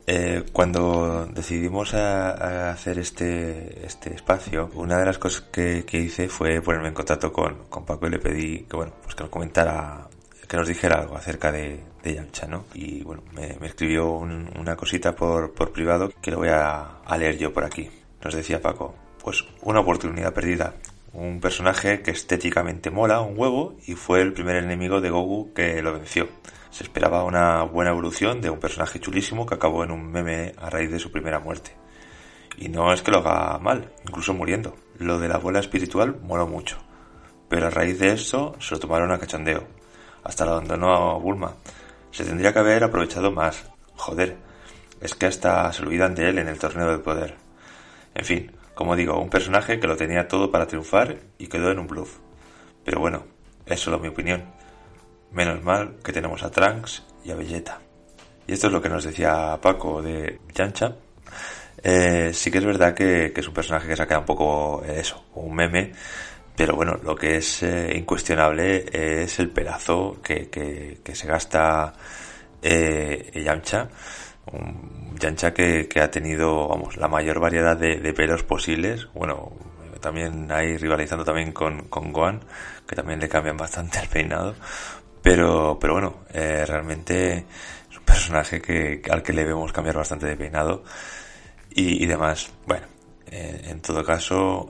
Eh, 0.07 0.45
cuando 0.53 1.27
decidimos 1.27 1.93
a 1.93 2.71
hacer 2.71 2.97
este, 2.99 3.85
este 3.85 4.13
espacio, 4.13 4.69
una 4.75 4.97
de 4.97 5.05
las 5.05 5.17
cosas 5.17 5.41
que, 5.51 5.85
que 5.85 5.97
hice 5.97 6.29
fue 6.29 6.61
ponerme 6.61 6.89
en 6.89 6.93
contacto 6.93 7.31
con, 7.31 7.65
con 7.69 7.85
Paco 7.85 8.07
y 8.07 8.09
le 8.09 8.19
pedí 8.19 8.59
que 8.63 8.75
bueno, 8.75 8.93
pues 9.03 9.15
que 9.15 9.23
nos 9.23 9.29
comentara, 9.29 10.07
que 10.47 10.57
nos 10.57 10.67
dijera 10.67 10.99
algo 10.99 11.15
acerca 11.15 11.53
de, 11.53 11.79
de 12.03 12.15
Yamcha, 12.15 12.47
¿no? 12.47 12.65
Y 12.73 13.01
bueno, 13.03 13.23
me, 13.33 13.57
escribió 13.65 14.11
un- 14.11 14.49
una 14.59 14.75
cosita 14.75 15.15
por, 15.15 15.53
por 15.53 15.71
privado 15.71 16.11
que 16.21 16.31
lo 16.31 16.37
voy 16.37 16.49
a, 16.49 16.97
a 17.05 17.17
leer 17.17 17.37
yo 17.37 17.53
por 17.53 17.63
aquí. 17.63 17.89
Nos 18.23 18.33
decía 18.35 18.61
Paco, 18.61 18.93
pues 19.23 19.43
una 19.61 19.79
oportunidad 19.79 20.33
perdida. 20.33 20.73
Un 21.13 21.39
personaje 21.39 22.01
que 22.01 22.11
estéticamente 22.11 22.89
mola 22.89 23.21
un 23.21 23.37
huevo 23.39 23.75
y 23.85 23.93
fue 23.93 24.21
el 24.21 24.33
primer 24.33 24.55
enemigo 24.57 24.99
de 24.99 25.09
Goku 25.11 25.53
que 25.53 25.81
lo 25.81 25.93
venció. 25.93 26.27
Se 26.71 26.83
esperaba 26.83 27.23
una 27.23 27.61
buena 27.63 27.91
evolución 27.91 28.41
de 28.41 28.49
un 28.49 28.59
personaje 28.59 28.99
chulísimo 28.99 29.45
que 29.45 29.53
acabó 29.55 29.83
en 29.83 29.91
un 29.91 30.11
meme 30.11 30.53
a 30.57 30.69
raíz 30.71 30.89
de 30.91 30.97
su 30.99 31.11
primera 31.11 31.39
muerte. 31.39 31.71
Y 32.57 32.69
no 32.69 32.91
es 32.93 33.01
que 33.03 33.11
lo 33.11 33.19
haga 33.19 33.59
mal, 33.59 33.91
incluso 34.07 34.33
muriendo. 34.33 34.75
Lo 34.97 35.19
de 35.19 35.27
la 35.27 35.37
bola 35.37 35.59
espiritual 35.59 36.17
moló 36.23 36.47
mucho. 36.47 36.77
Pero 37.47 37.67
a 37.67 37.69
raíz 37.69 37.99
de 37.99 38.13
eso 38.13 38.55
se 38.59 38.73
lo 38.73 38.79
tomaron 38.79 39.11
a 39.11 39.19
cachondeo. 39.19 39.63
hasta 40.23 40.45
la 40.45 40.53
abandonó 40.53 41.19
Bulma. 41.19 41.53
Se 42.13 42.23
tendría 42.23 42.53
que 42.53 42.59
haber 42.59 42.83
aprovechado 42.83 43.31
más. 43.31 43.65
Joder, 43.95 44.37
es 45.01 45.15
que 45.15 45.25
hasta 45.25 45.73
se 45.73 45.81
olvidan 45.81 46.13
de 46.13 46.29
él 46.29 46.37
en 46.37 46.47
el 46.47 46.59
torneo 46.59 46.87
del 46.87 47.01
poder. 47.01 47.35
En 48.13 48.23
fin, 48.23 48.51
como 48.75 48.95
digo, 48.95 49.19
un 49.19 49.31
personaje 49.31 49.79
que 49.79 49.87
lo 49.87 49.97
tenía 49.97 50.27
todo 50.27 50.51
para 50.51 50.67
triunfar 50.67 51.17
y 51.39 51.47
quedó 51.47 51.71
en 51.71 51.79
un 51.79 51.87
bluff. 51.87 52.19
Pero 52.85 52.99
bueno, 52.99 53.25
es 53.65 53.79
solo 53.79 53.97
mi 53.97 54.09
opinión. 54.09 54.43
Menos 55.31 55.63
mal 55.63 55.95
que 56.03 56.13
tenemos 56.13 56.43
a 56.43 56.51
Trunks 56.51 57.01
y 57.25 57.31
a 57.31 57.35
Vegeta. 57.35 57.81
Y 58.45 58.53
esto 58.53 58.67
es 58.67 58.73
lo 58.73 58.81
que 58.81 58.89
nos 58.89 59.03
decía 59.03 59.57
Paco 59.59 60.03
de 60.03 60.39
Yancha. 60.53 60.95
Eh, 61.81 62.29
sí 62.31 62.51
que 62.51 62.59
es 62.59 62.65
verdad 62.65 62.93
que, 62.93 63.33
es 63.35 63.47
un 63.47 63.55
personaje 63.55 63.87
que 63.87 63.95
se 63.95 64.03
ha 64.03 64.05
quedado 64.05 64.21
un 64.21 64.27
poco 64.27 64.83
eh, 64.85 64.99
eso, 64.99 65.25
un 65.33 65.55
meme, 65.55 65.93
pero 66.55 66.75
bueno, 66.75 66.99
lo 67.03 67.15
que 67.15 67.37
es 67.37 67.63
eh, 67.63 67.93
incuestionable 67.95 68.85
es 68.91 69.39
el 69.39 69.49
pelazo 69.49 70.19
que, 70.23 70.49
que, 70.49 71.15
se 71.15 71.27
gasta 71.27 71.93
eh, 72.61 73.31
Yamcha. 73.43 73.89
Yamcha 75.19 75.53
que, 75.53 75.87
ha 76.01 76.11
tenido, 76.11 76.67
vamos, 76.67 76.97
la 76.97 77.07
mayor 77.07 77.39
variedad 77.39 77.77
de, 77.77 78.13
pelos 78.13 78.43
posibles. 78.43 79.07
Bueno, 79.13 79.53
también 80.01 80.51
hay 80.51 80.77
rivalizando 80.77 81.23
también 81.23 81.51
con, 81.51 81.87
con 81.87 82.11
Gohan, 82.11 82.41
que 82.87 82.95
también 82.95 83.19
le 83.19 83.29
cambian 83.29 83.57
bastante 83.57 83.99
el 83.99 84.07
peinado. 84.07 84.55
Pero, 85.21 85.77
pero 85.79 85.93
bueno, 85.93 86.15
realmente 86.33 87.45
es 87.89 87.97
un 87.97 88.03
personaje 88.03 88.61
que, 88.61 89.01
al 89.09 89.23
que 89.23 89.33
le 89.33 89.45
vemos 89.45 89.71
cambiar 89.71 89.95
bastante 89.95 90.27
de 90.27 90.35
peinado 90.35 90.83
y, 91.75 92.05
demás. 92.05 92.51
Bueno, 92.65 92.85
eh, 93.27 93.61
en 93.69 93.81
todo 93.81 94.03
caso, 94.03 94.69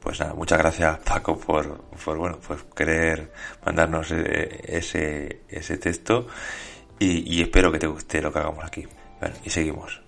pues 0.00 0.20
nada, 0.20 0.34
muchas 0.34 0.58
gracias 0.58 0.98
Paco 1.00 1.38
por, 1.38 1.82
por 2.04 2.18
bueno, 2.18 2.38
pues 2.46 2.60
querer 2.74 3.32
mandarnos 3.64 4.10
eh, 4.12 4.60
ese, 4.66 5.42
ese 5.48 5.78
texto 5.78 6.26
y, 6.98 7.40
espero 7.42 7.70
que 7.70 7.78
te 7.78 7.86
guste 7.86 8.20
lo 8.20 8.32
que 8.32 8.40
hagamos 8.40 8.64
aquí. 8.64 8.86
Bueno, 9.20 9.36
y 9.44 9.50
seguimos. 9.50 10.00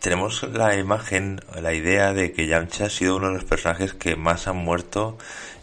Tenemos 0.00 0.42
la 0.44 0.76
imagen, 0.76 1.40
la 1.60 1.74
idea 1.74 2.12
de 2.12 2.32
que 2.32 2.46
Yamcha 2.46 2.86
ha 2.86 2.90
sido 2.90 3.16
uno 3.16 3.28
de 3.28 3.34
los 3.34 3.44
personajes 3.44 3.92
que 3.92 4.16
más 4.16 4.48
han 4.48 4.56
muerto 4.56 5.18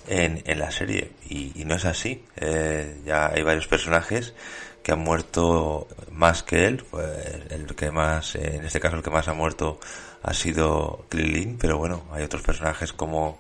en, 0.08 0.44
en 0.46 0.60
la 0.60 0.70
serie 0.70 1.12
y, 1.30 1.64
no 1.66 1.76
es 1.76 1.86
así. 1.86 2.24
Eh, 2.36 3.02
ya 3.06 3.28
hay 3.28 3.42
varios 3.42 3.68
personajes 3.68 4.36
que 4.84 4.92
ha 4.92 4.96
muerto 4.96 5.88
más 6.12 6.44
que 6.44 6.68
él, 6.68 6.84
pues 6.90 7.08
el 7.50 7.76
que 7.76 7.92
más, 7.92 8.36
en 8.36 8.66
este 8.66 8.80
caso 8.80 8.98
el 8.98 9.04
que 9.04 9.10
más 9.10 9.28
ha 9.28 9.34
muerto 9.34 9.80
ha 10.24 10.34
sido 10.34 11.06
Krillin, 11.10 11.58
pero 11.58 11.78
bueno, 11.78 12.04
hay 12.12 12.24
otros 12.24 12.42
personajes 12.42 12.94
como 12.94 13.40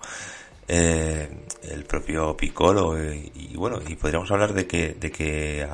eh, 0.67 1.29
el 1.63 1.85
propio 1.85 2.35
Piccolo 2.35 2.97
y, 3.01 3.53
bueno, 3.55 3.79
y 3.87 3.95
podríamos 3.95 4.29
hablar 4.31 4.53
de 4.53 4.67
que, 4.67 4.93
de 4.93 5.11
que 5.11 5.67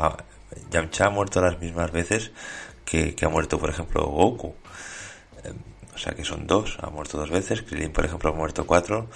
Yamcha 0.72 1.08
ha 1.08 1.10
muerto 1.10 1.42
las 1.42 1.60
mismas 1.60 1.92
veces 1.92 2.32
que, 2.86 3.16
ha 3.22 3.30
muerto, 3.30 3.58
por 3.60 3.70
ejemplo, 3.70 4.06
Goku. 4.06 4.56
Eh, 5.44 5.54
o 5.96 5.98
sea 5.98 6.14
que 6.14 6.24
son 6.24 6.48
dos, 6.48 6.78
ha 6.82 6.90
muerto 6.90 7.18
dos 7.18 7.30
veces, 7.30 7.62
Krillin, 7.64 7.92
por 7.92 8.06
ejemplo, 8.06 8.30
ha 8.30 8.34
muerto 8.34 8.66
cuatro. 8.66 9.10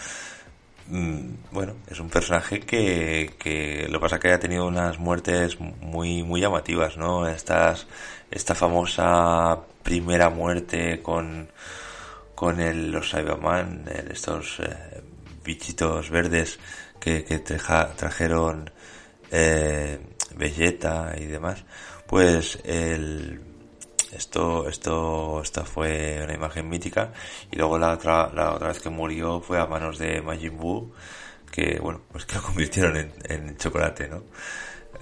Mm, 0.87 1.33
bueno, 1.51 1.73
es 1.87 1.99
un 1.99 2.09
personaje 2.09 2.61
que, 2.61 3.33
que 3.37 3.87
lo 3.89 3.99
pasa 3.99 4.19
que 4.19 4.31
ha 4.31 4.39
tenido 4.39 4.65
unas 4.65 4.99
muertes 4.99 5.59
muy, 5.59 6.23
muy 6.23 6.41
llamativas, 6.41 6.97
¿no? 6.97 7.27
Estas, 7.27 7.87
esta 8.31 8.55
famosa 8.55 9.59
primera 9.87 10.29
muerte 10.29 11.01
con, 11.01 11.49
con 12.35 12.59
el, 12.59 12.91
los 12.91 13.09
Cyberman, 13.09 13.85
estos 14.11 14.59
eh, 14.59 15.01
bichitos 15.45 16.09
verdes 16.09 16.59
que, 16.99 17.21
trajeron 17.95 18.69
eh, 19.31 19.97
y 20.37 21.25
demás, 21.25 21.63
pues 22.05 22.59
el, 22.65 23.39
esto, 24.11 24.67
esto, 24.67 25.41
esta 25.41 25.63
fue 25.63 26.19
una 26.21 26.33
imagen 26.33 26.67
mítica. 26.67 27.13
Y 27.49 27.55
luego 27.55 27.79
la 27.79 27.93
otra, 27.93 28.29
la 28.33 28.55
otra 28.55 28.67
vez 28.67 28.81
que 28.81 28.89
murió 28.89 29.39
fue 29.39 29.57
a 29.57 29.67
manos 29.67 29.99
de 29.99 30.21
Majin 30.21 30.57
Buu, 30.57 30.91
que 31.49 31.79
bueno, 31.79 32.01
pues 32.11 32.25
que 32.25 32.35
lo 32.35 32.41
convirtieron 32.43 33.09
en, 33.23 33.55
chocolate, 33.55 34.09
¿no? 34.09 34.23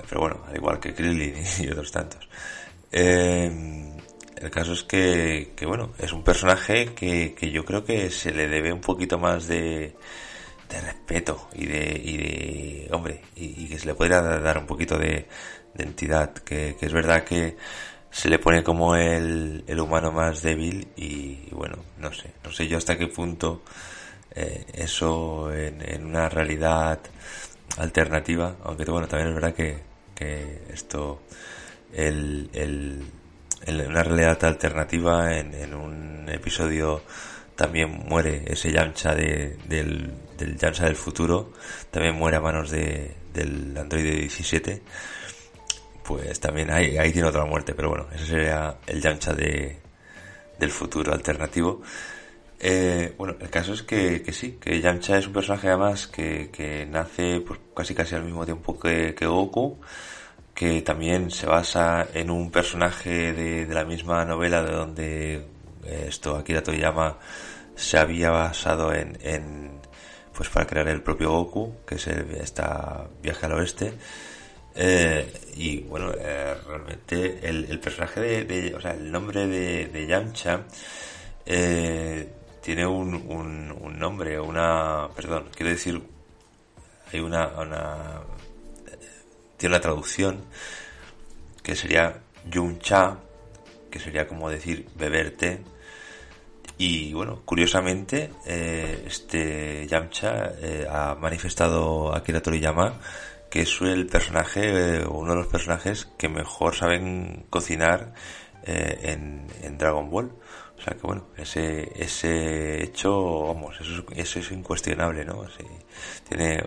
Pero 0.07 0.21
bueno, 0.21 0.43
al 0.47 0.55
igual 0.55 0.79
que 0.79 0.93
Krillin 0.93 1.43
y 1.59 1.69
otros 1.71 1.91
tantos. 1.91 2.29
Eh, 2.91 3.94
el 4.37 4.51
caso 4.51 4.73
es 4.73 4.83
que, 4.83 5.53
que, 5.55 5.65
bueno, 5.65 5.93
es 5.97 6.11
un 6.13 6.23
personaje 6.23 6.93
que, 6.93 7.33
que 7.35 7.51
yo 7.51 7.63
creo 7.65 7.83
que 7.83 8.09
se 8.09 8.31
le 8.31 8.47
debe 8.47 8.73
un 8.73 8.81
poquito 8.81 9.17
más 9.17 9.47
de, 9.47 9.95
de 10.69 10.81
respeto 10.81 11.49
y 11.53 11.65
de, 11.65 12.01
y 12.03 12.17
de 12.17 12.89
hombre, 12.91 13.21
y, 13.35 13.67
que 13.67 13.79
se 13.79 13.87
le 13.87 13.95
pudiera 13.95 14.21
dar 14.39 14.57
un 14.57 14.65
poquito 14.65 14.97
de, 14.97 15.27
de 15.73 15.83
entidad, 15.83 16.33
que, 16.33 16.75
es 16.79 16.93
verdad 16.93 17.23
que 17.23 17.57
se 18.09 18.29
le 18.29 18.39
pone 18.39 18.63
como 18.63 18.95
el, 18.95 19.63
el 19.67 19.79
humano 19.79 20.11
más 20.11 20.41
débil 20.41 20.87
y, 20.95 21.49
bueno, 21.51 21.77
no 21.97 22.11
sé, 22.13 22.33
no 22.43 22.51
sé 22.51 22.67
yo 22.67 22.77
hasta 22.77 22.97
qué 22.97 23.07
punto 23.07 23.63
eh, 24.31 24.65
eso 24.73 25.53
en, 25.53 25.81
en, 25.81 26.05
una 26.05 26.29
realidad 26.29 26.99
alternativa, 27.77 28.57
aunque 28.63 28.85
bueno, 28.85 29.07
también 29.07 29.29
es 29.29 29.35
verdad 29.35 29.53
que, 29.53 29.79
que 30.15 30.63
esto, 30.71 31.21
el, 31.93 32.49
el, 32.53 33.03
en 33.65 33.87
una 33.87 34.03
realidad 34.03 34.43
alternativa, 34.43 35.37
en, 35.37 35.73
un 35.73 36.27
episodio 36.29 37.03
también 37.55 37.89
muere 37.89 38.43
ese 38.47 38.71
Yamcha 38.71 39.15
de, 39.15 39.57
del, 39.67 40.11
del 40.37 40.57
Yamcha 40.57 40.85
del 40.85 40.95
futuro, 40.95 41.53
también 41.91 42.15
muere 42.15 42.37
a 42.37 42.41
manos 42.41 42.71
de, 42.71 43.15
del 43.33 43.77
Android 43.77 44.03
17 44.03 44.81
pues 46.05 46.39
también 46.39 46.71
ahí, 46.71 46.97
ahí 46.97 47.11
tiene 47.11 47.27
otra 47.27 47.45
muerte, 47.45 47.73
pero 47.73 47.89
bueno, 47.89 48.07
ese 48.13 48.25
sería 48.25 48.77
el 48.85 49.01
Yamcha 49.01 49.33
de, 49.33 49.79
del 50.59 50.69
futuro 50.69 51.11
alternativo. 51.11 51.81
Eh, 52.59 53.13
bueno, 53.17 53.35
el 53.39 53.49
caso 53.49 53.73
es 53.73 53.81
que, 53.83 54.21
que, 54.21 54.31
sí, 54.31 54.57
que 54.61 54.79
Yamcha 54.79 55.17
es 55.17 55.27
un 55.27 55.33
personaje 55.33 55.67
además 55.67 56.07
que, 56.07 56.49
que 56.51 56.85
nace 56.85 57.41
pues, 57.41 57.59
casi 57.75 57.95
casi 57.95 58.15
al 58.15 58.23
mismo 58.23 58.45
tiempo 58.45 58.79
que, 58.79 59.15
que 59.15 59.25
Goku, 59.25 59.81
que 60.55 60.81
también 60.81 61.29
se 61.29 61.45
basa 61.45 62.07
en 62.13 62.31
un 62.31 62.49
personaje 62.49 63.33
de, 63.33 63.67
la 63.67 63.85
misma 63.85 64.25
novela 64.25 64.63
de 64.63 64.71
donde 64.71 65.35
eh, 65.83 66.05
esto 66.07 66.37
Akira 66.37 66.63
Toriyama 66.63 67.17
se 67.75 67.97
había 67.97 68.31
basado 68.31 68.93
en, 68.93 69.17
en 69.21 69.81
pues 70.33 70.49
para 70.49 70.65
crear 70.65 70.87
el 70.87 71.01
propio 71.01 71.29
Goku, 71.31 71.75
que 71.85 71.95
es 71.95 72.07
el, 72.07 72.31
esta 72.35 73.05
viaje 73.21 73.45
al 73.45 73.53
oeste. 73.53 73.93
Eh, 74.75 75.31
y 75.55 75.81
bueno, 75.83 76.11
eh, 76.17 76.53
realmente 76.67 77.39
el, 77.47 77.79
personaje 77.79 78.43
de, 78.43 78.75
o 78.75 78.81
sea, 78.81 78.91
el 78.91 79.09
nombre 79.09 79.47
de, 79.47 79.87
de 79.87 80.07
Yamcha 80.07 80.65
eh, 81.45 82.29
tiene 82.61 82.85
un, 82.85 83.15
un, 83.15 83.99
nombre, 83.99 84.39
una, 84.39 85.07
perdón, 85.15 85.45
quiero 85.55 85.71
decir, 85.71 86.01
hay 87.13 87.19
una, 87.21 87.47
una 87.47 88.21
tiene 89.57 89.75
una 89.75 89.81
traducción 89.81 90.43
que 91.63 91.75
sería 91.75 92.21
Yuncha, 92.49 93.17
que 93.89 93.99
sería 93.99 94.27
como 94.27 94.49
decir 94.49 94.87
beberte. 94.95 95.61
Y 96.77 97.13
bueno, 97.13 97.41
curiosamente, 97.45 98.31
este 98.45 99.87
Yamcha 99.87 100.51
ha 100.89 101.15
manifestado 101.15 102.13
Akira 102.13 102.41
Toriyama 102.41 102.99
que 103.55 103.61
es 103.61 103.79
el 103.79 104.07
personaje, 104.07 104.97
eh, 104.97 105.05
uno 105.07 105.29
de 105.31 105.37
los 105.37 105.47
personajes 105.47 106.09
que 106.17 106.27
mejor 106.27 106.75
saben 106.75 107.45
cocinar 107.49 108.13
eh, 108.63 108.99
en, 109.03 109.47
en, 109.63 109.77
Dragon 109.77 110.09
Ball. 110.09 110.29
O 110.77 110.81
sea 110.81 110.93
que 110.93 111.07
bueno, 111.07 111.27
ese, 111.37 111.89
ese 111.95 112.83
hecho, 112.83 113.43
vamos, 113.43 113.77
eso 114.13 114.39
es 114.39 114.51
incuestionable, 114.51 115.23
¿no? 115.23 115.45
tiene, 116.27 116.65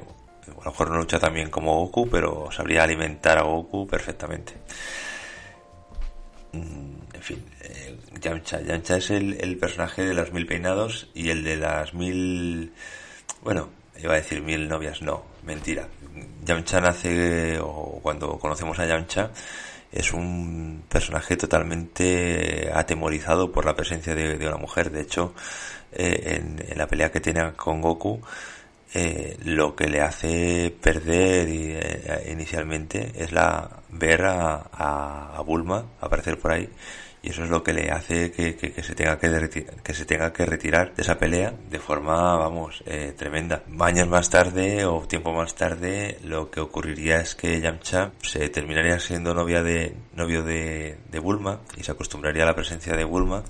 a 0.60 0.64
lo 0.64 0.70
mejor 0.70 0.90
no 0.90 0.98
lucha 0.98 1.18
tan 1.18 1.34
bien 1.34 1.50
como 1.50 1.74
Goku, 1.76 2.08
pero 2.08 2.50
sabría 2.50 2.84
alimentar 2.84 3.38
a 3.38 3.42
Goku 3.42 3.86
perfectamente. 3.86 4.54
Mm, 6.52 7.14
en 7.14 7.22
fin, 7.22 7.44
eh, 7.60 7.98
Yamcha. 8.20 8.60
Yamcha 8.60 8.96
es 8.96 9.10
el, 9.10 9.56
personaje 9.58 10.04
de 10.04 10.14
los 10.14 10.32
mil 10.32 10.46
peinados 10.46 11.08
y 11.14 11.30
el 11.30 11.44
de 11.44 11.56
las 11.56 11.94
mil... 11.94 12.72
Bueno, 13.42 13.68
iba 13.98 14.14
a 14.14 14.16
decir 14.16 14.42
mil 14.42 14.68
novias, 14.68 15.02
no, 15.02 15.24
mentira. 15.44 15.88
Yamcha 16.44 16.80
nace, 16.80 17.58
o 17.60 18.00
cuando 18.02 18.38
conocemos 18.38 18.78
a 18.78 18.86
Yamcha, 18.86 19.30
es 19.92 20.12
un 20.12 20.84
personaje 20.88 21.36
totalmente 21.36 22.70
atemorizado 22.72 23.50
por 23.50 23.64
la 23.64 23.74
presencia 23.74 24.14
de, 24.14 24.46
una 24.46 24.56
mujer. 24.56 24.90
De 24.90 25.02
hecho, 25.02 25.34
eh, 25.92 26.40
en, 26.68 26.78
la 26.78 26.86
pelea 26.86 27.10
que 27.10 27.20
tiene 27.20 27.52
con 27.54 27.80
Goku, 27.80 28.20
eh, 28.94 29.36
lo 29.44 29.76
que 29.76 29.86
le 29.86 30.00
hace 30.00 30.74
perder 30.80 31.48
eh, 31.50 32.30
inicialmente 32.32 33.12
es 33.16 33.32
la 33.32 33.68
ver 33.90 34.24
a, 34.24 34.68
a, 34.72 35.42
Bulma 35.42 35.84
aparecer 36.00 36.38
por 36.38 36.52
ahí. 36.52 36.68
Y 37.20 37.30
eso 37.30 37.42
es 37.42 37.50
lo 37.50 37.64
que 37.64 37.72
le 37.72 37.90
hace 37.90 38.30
que, 38.30 38.56
que, 38.56 38.82
se 38.82 38.94
tenga 38.94 39.18
que, 39.18 39.66
que 39.82 39.94
se 39.94 40.04
tenga 40.04 40.32
que 40.32 40.46
retirar 40.46 40.94
de 40.94 41.02
esa 41.02 41.18
pelea 41.18 41.52
de 41.68 41.78
forma 41.80 42.36
vamos 42.36 42.82
eh, 42.86 43.12
tremenda. 43.16 43.64
Años 43.80 44.08
más 44.08 44.30
tarde 44.30 44.84
o 44.84 45.00
tiempo 45.08 45.32
más 45.32 45.54
tarde 45.54 46.18
lo 46.22 46.50
que 46.50 46.60
ocurriría 46.60 47.20
es 47.20 47.34
que 47.34 47.60
Yamcha 47.60 48.12
se 48.22 48.48
terminaría 48.50 49.00
siendo 49.00 49.34
novia 49.34 49.62
de 49.62 49.94
novio 50.14 50.44
de, 50.44 50.98
de 51.10 51.18
Bulma 51.18 51.60
y 51.76 51.82
se 51.82 51.90
acostumbraría 51.90 52.44
a 52.44 52.46
la 52.46 52.54
presencia 52.54 52.94
de 52.94 53.04
Bulma 53.04 53.42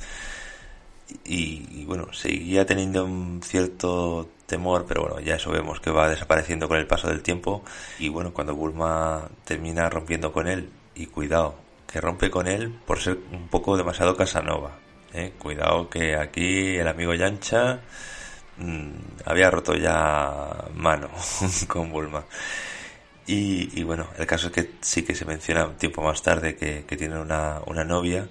y, 1.25 1.85
bueno 1.85 2.13
seguía 2.13 2.67
teniendo 2.67 3.05
un 3.05 3.41
cierto 3.43 4.29
temor 4.47 4.85
pero 4.87 5.03
bueno 5.03 5.21
ya 5.21 5.37
eso 5.37 5.51
vemos 5.51 5.81
que 5.81 5.91
va 5.91 6.09
desapareciendo 6.09 6.69
con 6.69 6.79
el 6.79 6.87
paso 6.87 7.09
del 7.09 7.23
tiempo 7.23 7.65
y 7.99 8.09
bueno 8.09 8.33
cuando 8.33 8.55
Bulma 8.55 9.29
termina 9.45 9.89
rompiendo 9.89 10.33
con 10.33 10.49
él 10.49 10.69
y 10.95 11.07
cuidado 11.07 11.69
que 11.91 12.01
rompe 12.01 12.31
con 12.31 12.47
él 12.47 12.79
por 12.87 13.01
ser 13.01 13.19
un 13.33 13.49
poco 13.49 13.77
demasiado 13.77 14.15
Casanova. 14.17 14.73
¿eh? 15.15 15.33
Cuidado 15.39 15.89
que 15.89 16.17
aquí 16.17 16.77
el 16.77 16.87
amigo 16.87 17.15
Yancha 17.15 17.81
mm, 18.59 18.91
había 19.25 19.51
roto 19.51 19.75
ya 19.75 20.67
mano 20.75 21.09
con 21.67 21.91
Bulma. 21.91 22.25
Y, 23.31 23.83
bueno, 23.83 24.07
el 24.17 24.27
caso 24.27 24.47
es 24.47 24.55
que 24.55 24.71
sí 24.81 25.03
que 25.03 25.15
se 25.15 25.27
menciona 25.27 25.67
un 25.67 25.77
tiempo 25.77 26.01
más 26.01 26.23
tarde 26.23 26.57
que, 26.57 26.87
que 26.87 26.97
tiene 26.97 27.21
una, 27.21 27.61
una 27.67 27.85
novia. 27.85 28.27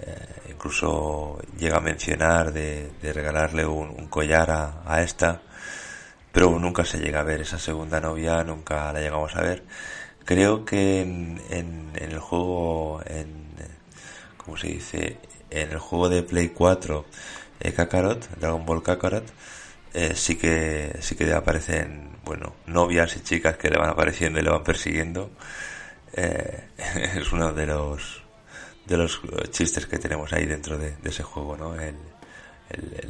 Eh, 0.00 0.50
incluso 0.50 1.38
llega 1.58 1.78
a 1.78 1.80
mencionar 1.80 2.52
de, 2.52 2.90
regalarle 3.02 3.64
un, 3.66 4.08
collar 4.08 4.50
a, 4.50 4.82
a, 4.86 5.02
esta. 5.02 5.42
Pero 6.32 6.58
nunca 6.58 6.84
se 6.84 6.98
llega 6.98 7.20
a 7.20 7.24
ver 7.24 7.40
esa 7.40 7.58
segunda 7.58 8.00
novia, 8.00 8.44
nunca 8.44 8.92
la 8.92 9.00
llegamos 9.00 9.34
a 9.36 9.42
ver. 9.42 9.64
Creo 10.24 10.64
que 10.64 11.02
en, 11.02 11.40
en, 11.50 11.92
el 11.94 12.18
juego, 12.18 13.00
en, 13.06 13.46
¿cómo 14.36 14.56
se 14.56 14.68
dice? 14.68 15.18
En 15.50 15.70
el 15.70 15.78
juego 15.78 16.08
de 16.08 16.22
Play 16.22 16.48
4, 16.50 17.06
eh, 17.60 17.72
Kakarot, 17.72 18.28
Dragon 18.38 18.66
Ball 18.66 18.82
Kakarot, 18.82 19.24
eh, 19.94 20.14
sí 20.14 20.36
que 20.36 20.98
sí 21.00 21.14
que 21.16 21.32
aparecen, 21.32 22.18
bueno, 22.24 22.54
novias 22.66 23.16
y 23.16 23.20
chicas 23.20 23.56
que 23.56 23.70
le 23.70 23.78
van 23.78 23.90
apareciendo 23.90 24.40
y 24.40 24.42
le 24.42 24.50
van 24.50 24.64
persiguiendo. 24.64 25.30
Eh, 26.12 26.70
es 27.16 27.32
uno 27.32 27.52
de 27.52 27.66
los 27.66 28.25
de 28.86 28.96
los 28.96 29.20
chistes 29.50 29.86
que 29.86 29.98
tenemos 29.98 30.32
ahí 30.32 30.46
dentro 30.46 30.78
de, 30.78 30.94
ese 31.04 31.22
juego, 31.22 31.56
¿no? 31.56 31.74
El, 31.74 31.96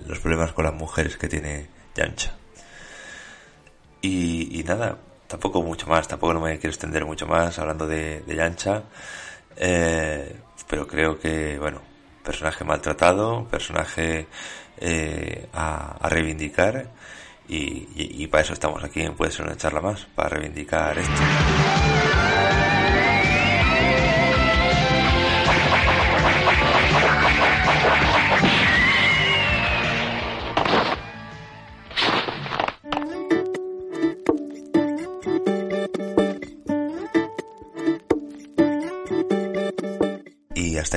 los 0.07 0.19
problemas 0.19 0.53
con 0.53 0.65
las 0.65 0.75
mujeres 0.75 1.17
que 1.17 1.29
tiene 1.29 1.67
Yancha. 1.95 2.35
Y, 4.03 4.63
nada, 4.65 4.99
tampoco 5.27 5.63
mucho 5.63 5.87
más, 5.89 6.07
tampoco 6.07 6.35
no 6.35 6.41
me 6.41 6.59
quiero 6.59 6.71
extender 6.71 7.05
mucho 7.05 7.27
más 7.27 7.59
hablando 7.59 7.87
de, 7.87 8.23
Yancha, 8.27 8.85
eh, 9.57 10.37
pero 10.69 10.87
creo 10.87 11.19
que, 11.19 11.59
bueno, 11.59 11.81
personaje 12.23 12.65
maltratado, 12.65 13.49
personaje 13.49 14.29
eh, 14.79 15.49
a, 15.53 16.09
reivindicar 16.09 16.91
y 17.49 18.27
para 18.27 18.43
eso 18.43 18.53
estamos 18.53 18.83
aquí 18.83 19.01
en 19.01 19.15
Puede 19.15 19.33
ser 19.33 19.47
una 19.47 19.57
charla 19.57 19.81
más, 19.81 20.07
para 20.15 20.31
reivindicar 20.31 20.99
esto. 20.99 21.66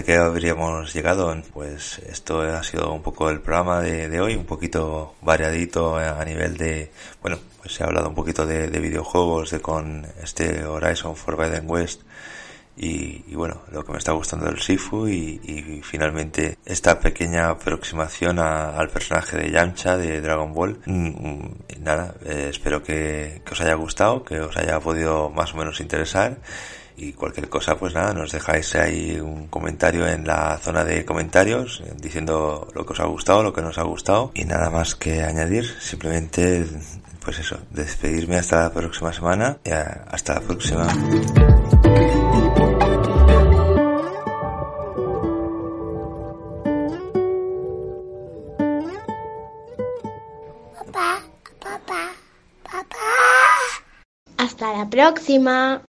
Que 0.10 0.18
habríamos 0.18 0.92
llegado. 0.92 1.32
Pues 1.54 2.00
esto 2.00 2.42
ha 2.42 2.64
sido 2.64 2.92
un 2.92 3.04
poco 3.04 3.30
el 3.30 3.42
programa 3.42 3.80
de, 3.82 4.20
hoy, 4.20 4.36
un 4.36 4.46
poquito 4.46 5.14
variadito 5.22 5.98
a 5.98 6.26
nivel 6.26 6.58
de, 6.58 6.92
bueno, 7.22 7.38
pues 7.62 7.76
se 7.76 7.84
ha 7.84 7.86
hablado 7.86 8.10
un 8.10 8.16
poquito 8.16 8.48
de, 8.48 8.68
videojuegos, 8.80 9.52
de 9.52 9.60
con 9.62 10.08
este 10.24 10.66
Horizon 10.66 11.16
Forbidden 11.16 11.70
West. 11.70 12.02
Y, 12.76 13.36
bueno, 13.36 13.62
lo 13.72 13.86
que 13.86 13.92
me 13.92 14.00
está 14.00 14.14
gustando 14.14 14.48
del 14.48 14.60
Sifu 14.60 15.08
y, 15.08 15.82
finalmente 15.84 16.58
esta 16.66 17.00
pequeña 17.00 17.50
aproximación 17.50 18.40
al 18.40 18.90
personaje 18.90 19.38
de 19.38 19.52
Yamcha 19.52 19.96
de 19.96 20.22
Dragon 20.22 20.52
Ball. 20.56 20.80
Mm, 20.88 21.84
nada, 21.84 22.16
eh, 22.26 22.48
espero 22.50 22.82
que 22.82 23.44
os 23.52 23.62
haya 23.62 23.76
gustado, 23.76 24.24
que 24.24 24.40
os 24.40 24.58
haya 24.58 24.80
podido 24.80 25.30
más 25.30 25.54
o 25.54 25.58
menos 25.58 25.80
interesar 25.82 26.40
y 27.00 27.14
cualquier 27.14 27.50
cosa, 27.50 27.78
pues 27.78 27.94
nada, 27.94 28.14
nos 28.14 28.32
dejáis 28.32 28.76
ahí 28.76 29.20
un 29.20 29.48
comentario 29.48 30.06
en 30.08 30.28
la 30.28 30.58
zona 30.58 30.84
de 30.84 31.06
comentarios 31.06 31.82
eh, 31.86 31.94
diciendo 31.96 32.68
lo 32.74 32.86
que 32.86 32.94
os 32.94 33.00
ha 33.00 33.06
gustado, 33.06 33.42
lo 33.42 33.54
que 33.54 33.62
nos 33.62 33.78
ha 33.78 33.84
gustado 33.84 34.32
y 34.34 34.44
nada 34.46 34.70
más 34.70 34.96
que 34.96 35.24
añadir, 35.24 35.66
simplemente 35.80 36.66
pues 37.24 37.40
eso, 37.40 37.58
despedirme 37.70 38.38
hasta 38.38 38.64
la 38.64 38.74
próxima 38.74 39.14
semana 39.14 39.58
y 39.64 39.70
hasta 39.72 40.36
la 40.36 40.42
próxima. 40.42 40.88
Papá, 50.78 51.22
papá, 51.60 52.12
papá. 52.64 52.98
Hasta 54.38 54.74
la 54.78 54.90
próxima. 54.90 55.84